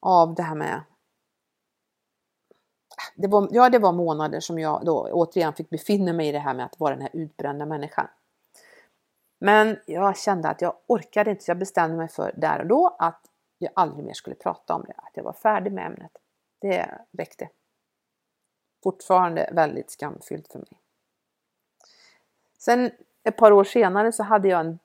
av 0.00 0.34
det 0.34 0.42
här 0.42 0.54
med 0.54 0.80
det 3.22 3.28
var, 3.28 3.48
ja, 3.50 3.68
det 3.68 3.78
var 3.78 3.92
månader 3.92 4.40
som 4.40 4.58
jag 4.58 4.84
då 4.84 5.08
återigen 5.12 5.52
fick 5.52 5.70
befinna 5.70 6.12
mig 6.12 6.28
i 6.28 6.32
det 6.32 6.38
här 6.38 6.54
med 6.54 6.66
att 6.66 6.80
vara 6.80 6.94
den 6.94 7.02
här 7.02 7.10
utbrända 7.12 7.66
människan. 7.66 8.08
Men 9.38 9.78
jag 9.86 10.18
kände 10.18 10.48
att 10.48 10.60
jag 10.60 10.74
orkade 10.86 11.30
inte, 11.30 11.44
så 11.44 11.50
jag 11.50 11.58
bestämde 11.58 11.96
mig 11.96 12.08
för 12.08 12.32
där 12.36 12.60
och 12.60 12.66
då 12.66 12.96
att 12.98 13.20
jag 13.58 13.72
aldrig 13.74 14.04
mer 14.04 14.12
skulle 14.12 14.36
prata 14.36 14.74
om 14.74 14.84
det, 14.86 14.94
att 14.96 15.12
jag 15.14 15.24
var 15.24 15.32
färdig 15.32 15.72
med 15.72 15.86
ämnet. 15.86 16.10
Det 16.60 16.98
räckte. 17.12 17.48
Fortfarande 18.82 19.50
väldigt 19.52 19.90
skamfyllt 19.90 20.52
för 20.52 20.58
mig. 20.58 20.80
Sen 22.58 22.90
ett 23.24 23.36
par 23.36 23.52
år 23.52 23.64
senare 23.64 24.12
så 24.12 24.22
hade 24.22 24.48
jag 24.48 24.60
en 24.60 24.78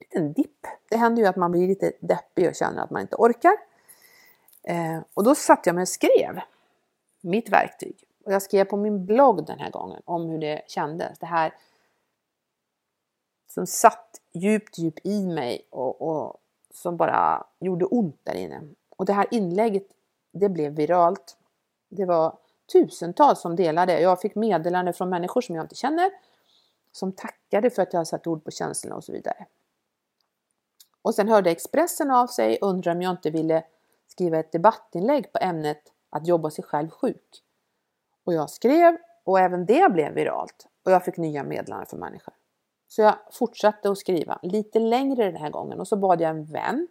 liten 0.00 0.32
dipp. 0.32 0.66
Det 0.88 0.96
händer 0.96 1.22
ju 1.22 1.28
att 1.28 1.36
man 1.36 1.50
blir 1.50 1.68
lite 1.68 1.92
deppig 2.00 2.48
och 2.48 2.54
känner 2.54 2.82
att 2.82 2.90
man 2.90 3.02
inte 3.02 3.16
orkar. 3.16 3.56
Eh, 4.62 5.00
och 5.14 5.24
då 5.24 5.34
satt 5.34 5.66
jag 5.66 5.74
mig 5.74 5.82
och 5.82 5.88
skrev 5.88 6.40
mitt 7.22 7.48
verktyg. 7.48 8.04
Och 8.24 8.32
jag 8.32 8.42
skrev 8.42 8.64
på 8.64 8.76
min 8.76 9.06
blogg 9.06 9.46
den 9.46 9.58
här 9.58 9.70
gången 9.70 10.02
om 10.04 10.28
hur 10.28 10.38
det 10.38 10.62
kändes. 10.66 11.18
Det 11.18 11.26
här 11.26 11.54
som 13.48 13.66
satt 13.66 14.20
djupt, 14.32 14.78
djupt 14.78 15.06
i 15.06 15.26
mig 15.26 15.66
och, 15.70 16.02
och 16.02 16.36
som 16.70 16.96
bara 16.96 17.46
gjorde 17.60 17.84
ont 17.84 18.20
där 18.22 18.34
inne. 18.34 18.62
Och 18.96 19.06
det 19.06 19.12
här 19.12 19.26
inlägget, 19.30 19.86
det 20.32 20.48
blev 20.48 20.72
viralt. 20.72 21.36
Det 21.88 22.04
var 22.04 22.38
tusentals 22.72 23.40
som 23.40 23.56
delade. 23.56 24.00
Jag 24.00 24.20
fick 24.20 24.34
meddelanden 24.34 24.94
från 24.94 25.10
människor 25.10 25.40
som 25.40 25.54
jag 25.54 25.64
inte 25.64 25.74
känner 25.74 26.10
som 26.92 27.12
tackade 27.12 27.70
för 27.70 27.82
att 27.82 27.92
jag 27.92 28.06
satt 28.06 28.26
ord 28.26 28.44
på 28.44 28.50
känslorna 28.50 28.96
och 28.96 29.04
så 29.04 29.12
vidare. 29.12 29.46
Och 31.02 31.14
sen 31.14 31.28
hörde 31.28 31.50
Expressen 31.50 32.10
av 32.10 32.26
sig 32.26 32.58
och 32.58 32.68
undrade 32.68 32.96
om 32.96 33.02
jag 33.02 33.10
inte 33.10 33.30
ville 33.30 33.64
skriva 34.06 34.38
ett 34.38 34.52
debattinlägg 34.52 35.32
på 35.32 35.38
ämnet 35.42 35.91
att 36.12 36.26
jobba 36.26 36.50
sig 36.50 36.64
själv 36.64 36.90
sjuk. 36.90 37.42
Och 38.24 38.32
jag 38.32 38.50
skrev 38.50 38.96
och 39.24 39.40
även 39.40 39.66
det 39.66 39.92
blev 39.92 40.14
viralt 40.14 40.66
och 40.84 40.92
jag 40.92 41.04
fick 41.04 41.16
nya 41.16 41.44
meddelanden 41.44 41.86
från 41.86 42.00
människor. 42.00 42.34
Så 42.88 43.02
jag 43.02 43.14
fortsatte 43.32 43.90
att 43.90 43.98
skriva 43.98 44.38
lite 44.42 44.78
längre 44.78 45.24
den 45.24 45.36
här 45.36 45.50
gången 45.50 45.80
och 45.80 45.88
så 45.88 45.96
bad 45.96 46.20
jag 46.20 46.30
en 46.30 46.44
vän 46.44 46.88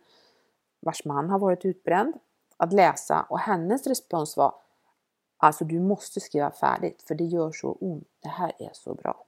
vars 0.80 1.06
man 1.06 1.30
har 1.30 1.40
varit 1.40 1.66
utbränd 1.66 2.14
att 2.58 2.74
läsa 2.74 3.26
och 3.30 3.40
hennes 3.40 3.88
respons 3.88 4.38
var 4.38 4.56
Alltså 5.44 5.66
du 5.66 5.80
måste 5.80 6.20
skriva 6.20 6.52
färdigt 6.52 7.04
för 7.08 7.16
det 7.16 7.24
gör 7.24 7.52
så 7.52 7.72
ont. 7.72 8.08
Det 8.20 8.30
här 8.30 8.52
är 8.60 8.70
så 8.74 8.94
bra. 8.94 9.26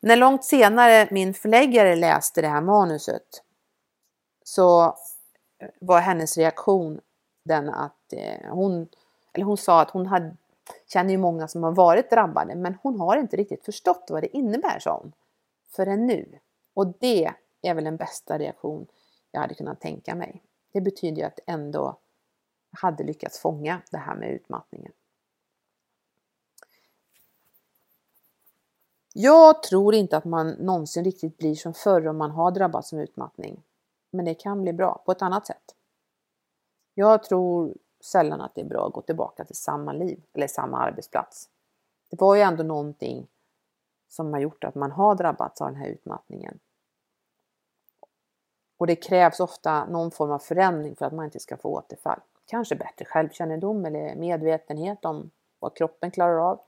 När 0.00 0.16
långt 0.16 0.44
senare 0.44 1.08
min 1.10 1.34
förläggare 1.34 1.96
läste 1.96 2.40
det 2.40 2.48
här 2.48 2.60
manuset 2.60 3.42
så 4.42 4.96
var 5.80 6.00
hennes 6.00 6.38
reaktion 6.38 7.00
den 7.44 7.68
att 7.68 8.12
eh, 8.12 8.50
hon, 8.50 8.88
eller 9.32 9.44
hon 9.44 9.56
sa 9.56 9.80
att 9.80 9.90
hon 9.90 10.06
hade, 10.06 10.36
känner 10.86 11.10
ju 11.10 11.18
många 11.18 11.48
som 11.48 11.62
har 11.62 11.72
varit 11.72 12.10
drabbade 12.10 12.54
men 12.54 12.76
hon 12.82 13.00
har 13.00 13.16
inte 13.16 13.36
riktigt 13.36 13.64
förstått 13.64 14.06
vad 14.08 14.22
det 14.22 14.36
innebär 14.36 14.78
sa 14.78 14.98
hon. 14.98 15.12
Förrän 15.68 16.06
nu. 16.06 16.38
Och 16.74 16.86
det 16.86 17.32
är 17.62 17.74
väl 17.74 17.84
den 17.84 17.96
bästa 17.96 18.38
reaktion 18.38 18.86
jag 19.30 19.40
hade 19.40 19.54
kunnat 19.54 19.80
tänka 19.80 20.14
mig. 20.14 20.42
Det 20.72 20.80
betyder 20.80 21.16
ju 21.16 21.22
att 21.22 21.40
ändå 21.46 21.98
hade 22.70 23.04
lyckats 23.04 23.38
fånga 23.38 23.82
det 23.90 23.98
här 23.98 24.14
med 24.14 24.30
utmattningen. 24.30 24.92
Jag 29.12 29.62
tror 29.62 29.94
inte 29.94 30.16
att 30.16 30.24
man 30.24 30.50
någonsin 30.50 31.04
riktigt 31.04 31.38
blir 31.38 31.54
som 31.54 31.74
förr 31.74 32.06
om 32.08 32.16
man 32.16 32.30
har 32.30 32.50
drabbats 32.50 32.92
av 32.92 33.00
utmattning. 33.00 33.62
Men 34.10 34.24
det 34.24 34.34
kan 34.34 34.62
bli 34.62 34.72
bra 34.72 35.02
på 35.06 35.12
ett 35.12 35.22
annat 35.22 35.46
sätt. 35.46 35.74
Jag 36.94 37.22
tror 37.22 37.74
sällan 38.00 38.40
att 38.40 38.54
det 38.54 38.60
är 38.60 38.64
bra 38.64 38.86
att 38.86 38.92
gå 38.92 39.02
tillbaka 39.02 39.44
till 39.44 39.56
samma 39.56 39.92
liv 39.92 40.22
eller 40.32 40.46
samma 40.46 40.78
arbetsplats. 40.78 41.48
Det 42.10 42.20
var 42.20 42.34
ju 42.34 42.40
ändå 42.40 42.62
någonting 42.62 43.26
som 44.08 44.32
har 44.32 44.40
gjort 44.40 44.64
att 44.64 44.74
man 44.74 44.92
har 44.92 45.14
drabbats 45.14 45.60
av 45.60 45.66
den 45.66 45.76
här 45.76 45.88
utmattningen. 45.88 46.58
Och 48.78 48.86
det 48.86 48.96
krävs 48.96 49.40
ofta 49.40 49.84
någon 49.84 50.10
form 50.10 50.30
av 50.30 50.38
förändring 50.38 50.96
för 50.96 51.06
att 51.06 51.12
man 51.12 51.24
inte 51.24 51.40
ska 51.40 51.56
få 51.56 51.68
återfall. 51.68 52.20
Kanske 52.46 52.76
bättre 52.76 53.04
självkännedom 53.04 53.84
eller 53.84 54.16
medvetenhet 54.16 55.04
om 55.04 55.30
vad 55.58 55.76
kroppen 55.76 56.10
klarar 56.10 56.50
av. 56.50 56.60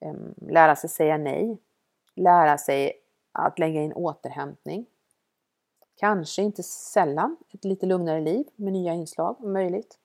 Ehm, 0.00 0.34
lära 0.36 0.76
sig 0.76 0.90
säga 0.90 1.18
nej. 1.18 1.58
Lära 2.14 2.58
sig 2.58 2.92
att 3.32 3.58
lägga 3.58 3.82
in 3.82 3.92
återhämtning. 3.92 4.86
Kanske 5.96 6.42
inte 6.42 6.62
sällan 6.62 7.36
ett 7.52 7.64
lite 7.64 7.86
lugnare 7.86 8.20
liv 8.20 8.46
med 8.56 8.72
nya 8.72 8.94
inslag 8.94 9.36
om 9.44 9.52
möjligt. 9.52 9.98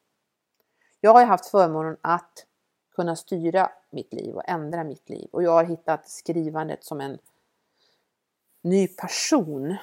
Jag 1.02 1.14
har 1.14 1.26
haft 1.26 1.46
förmånen 1.46 1.98
att 2.02 2.46
kunna 2.96 3.16
styra 3.16 3.72
mitt 3.90 4.14
liv 4.14 4.36
och 4.36 4.50
ändra 4.50 4.84
mitt 4.84 5.10
liv 5.10 5.30
och 5.32 5.44
jag 5.44 5.52
har 5.52 5.64
hittat 5.64 6.10
skrivandet 6.10 6.84
som 6.84 7.02
en 7.02 7.18
ny 8.62 8.88
person. 8.88 9.76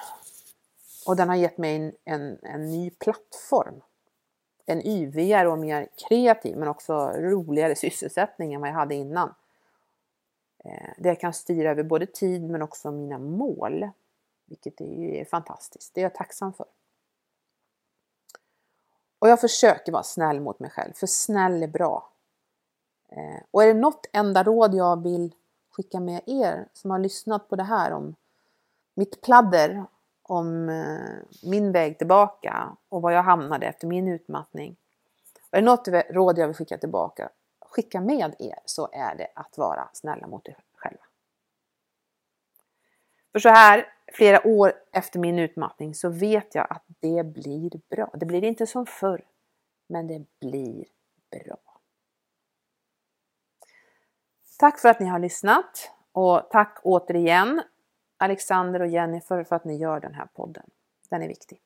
Och 1.05 1.15
den 1.15 1.29
har 1.29 1.35
gett 1.35 1.57
mig 1.57 1.75
en, 1.75 1.93
en, 2.05 2.37
en 2.41 2.71
ny 2.71 2.89
plattform. 2.89 3.81
En 4.65 4.87
yvigare 4.87 5.47
och 5.47 5.59
mer 5.59 5.87
kreativ 6.07 6.57
men 6.57 6.67
också 6.67 6.93
roligare 7.15 7.75
sysselsättning 7.75 8.53
än 8.53 8.61
vad 8.61 8.69
jag 8.69 8.73
hade 8.73 8.95
innan. 8.95 9.33
Eh, 10.63 10.89
där 10.97 11.09
jag 11.09 11.19
kan 11.19 11.33
styra 11.33 11.71
över 11.71 11.83
både 11.83 12.05
tid 12.05 12.49
men 12.49 12.61
också 12.61 12.91
mina 12.91 13.17
mål. 13.17 13.89
Vilket 14.49 14.81
är 14.81 15.25
fantastiskt. 15.25 15.93
Det 15.93 16.01
är 16.01 16.03
jag 16.03 16.15
tacksam 16.15 16.53
för. 16.53 16.65
Och 19.19 19.29
jag 19.29 19.41
försöker 19.41 19.91
vara 19.91 20.03
snäll 20.03 20.39
mot 20.39 20.59
mig 20.59 20.69
själv, 20.69 20.93
för 20.93 21.07
snäll 21.07 21.63
är 21.63 21.67
bra. 21.67 22.11
Eh, 23.09 23.41
och 23.51 23.63
är 23.63 23.67
det 23.67 23.79
något 23.79 24.05
enda 24.13 24.43
råd 24.43 24.75
jag 24.75 25.03
vill 25.03 25.35
skicka 25.69 25.99
med 25.99 26.21
er 26.25 26.67
som 26.73 26.91
har 26.91 26.99
lyssnat 26.99 27.49
på 27.49 27.55
det 27.55 27.63
här 27.63 27.91
om 27.91 28.15
mitt 28.93 29.21
pladder, 29.21 29.85
om 30.21 30.69
eh, 30.69 31.49
min 31.49 31.71
väg 31.71 31.97
tillbaka 31.97 32.77
och 32.89 33.01
var 33.01 33.11
jag 33.11 33.23
hamnade 33.23 33.65
efter 33.65 33.87
min 33.87 34.07
utmattning. 34.07 34.75
Och 35.51 35.57
är 35.57 35.61
det 35.61 35.65
något 35.65 35.87
råd 36.09 36.37
jag 36.37 36.47
vill 36.47 36.55
skicka 36.55 36.77
tillbaka, 36.77 37.29
skicka 37.65 38.01
med 38.01 38.35
er 38.39 38.59
så 38.65 38.89
är 38.91 39.15
det 39.15 39.27
att 39.35 39.57
vara 39.57 39.89
snälla 39.93 40.27
mot 40.27 40.47
er 40.47 40.53
själva. 40.53 40.68
För 43.31 43.39
så 43.39 43.49
här 43.49 43.93
flera 44.13 44.47
år 44.47 44.73
efter 44.91 45.19
min 45.19 45.39
utmattning 45.39 45.95
så 45.95 46.09
vet 46.09 46.55
jag 46.55 46.67
att 46.69 46.83
det 46.99 47.23
blir 47.23 47.71
bra. 47.89 48.11
Det 48.13 48.25
blir 48.25 48.43
inte 48.43 48.67
som 48.67 48.85
förr, 48.85 49.25
men 49.87 50.07
det 50.07 50.25
blir 50.39 50.85
bra. 51.31 51.57
Tack 54.59 54.79
för 54.79 54.89
att 54.89 54.99
ni 54.99 55.05
har 55.05 55.19
lyssnat 55.19 55.91
och 56.11 56.49
tack 56.51 56.79
återigen 56.83 57.61
Alexander 58.17 58.81
och 58.81 58.87
Jennifer 58.87 59.43
för 59.43 59.55
att 59.55 59.65
ni 59.65 59.77
gör 59.77 59.99
den 59.99 60.13
här 60.13 60.25
podden. 60.25 60.69
Den 61.09 61.21
är 61.21 61.27
viktig. 61.27 61.61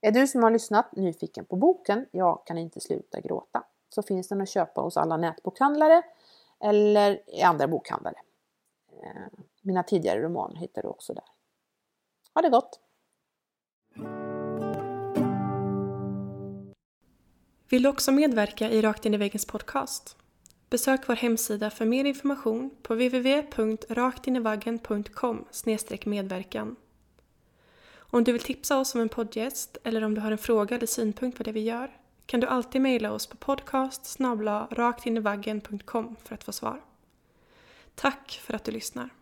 Är 0.00 0.10
du 0.10 0.26
som 0.26 0.42
har 0.42 0.50
lyssnat 0.50 0.96
nyfiken 0.96 1.44
på 1.44 1.56
boken 1.56 2.06
Jag 2.10 2.46
kan 2.46 2.58
inte 2.58 2.80
sluta 2.80 3.20
gråta 3.20 3.64
så 3.88 4.02
finns 4.02 4.28
den 4.28 4.40
att 4.40 4.48
köpa 4.48 4.80
hos 4.80 4.96
alla 4.96 5.16
nätbokhandlare 5.16 6.02
eller 6.60 7.30
i 7.30 7.42
andra 7.42 7.68
bokhandlare. 7.68 8.20
Eh, 9.02 9.40
mina 9.66 9.82
tidigare 9.82 10.22
romaner 10.22 10.56
hittar 10.56 10.82
du 10.82 10.88
också 10.88 11.14
där. 11.14 11.24
Ha 12.34 12.42
det 12.42 12.48
gott! 12.48 12.80
Vill 17.68 17.82
du 17.82 17.88
också 17.88 18.12
medverka 18.12 18.70
i 18.70 18.82
Rakt 18.82 19.06
in 19.06 19.14
i 19.14 19.16
väggens 19.16 19.46
podcast? 19.46 20.16
Besök 20.70 21.08
vår 21.08 21.14
hemsida 21.14 21.70
för 21.70 21.84
mer 21.84 22.04
information 22.04 22.70
på 22.82 22.94
www.raktinivaggen.com 22.94 25.44
medverkan. 26.06 26.76
Om 27.96 28.24
du 28.24 28.32
vill 28.32 28.42
tipsa 28.42 28.78
oss 28.78 28.94
om 28.94 29.00
en 29.00 29.08
poddgäst 29.08 29.78
eller 29.84 30.04
om 30.04 30.14
du 30.14 30.20
har 30.20 30.32
en 30.32 30.38
fråga 30.38 30.76
eller 30.76 30.86
synpunkt 30.86 31.38
på 31.38 31.42
det 31.42 31.52
vi 31.52 31.60
gör 31.60 31.96
kan 32.26 32.40
du 32.40 32.46
alltid 32.46 32.80
mejla 32.80 33.12
oss 33.12 33.26
på 33.26 33.36
podcast 33.36 34.06
raktinivaggen.com 34.70 36.16
för 36.24 36.34
att 36.34 36.44
få 36.44 36.52
svar. 36.52 36.84
Tack 37.94 38.40
för 38.42 38.54
att 38.54 38.64
du 38.64 38.72
lyssnar. 38.72 39.15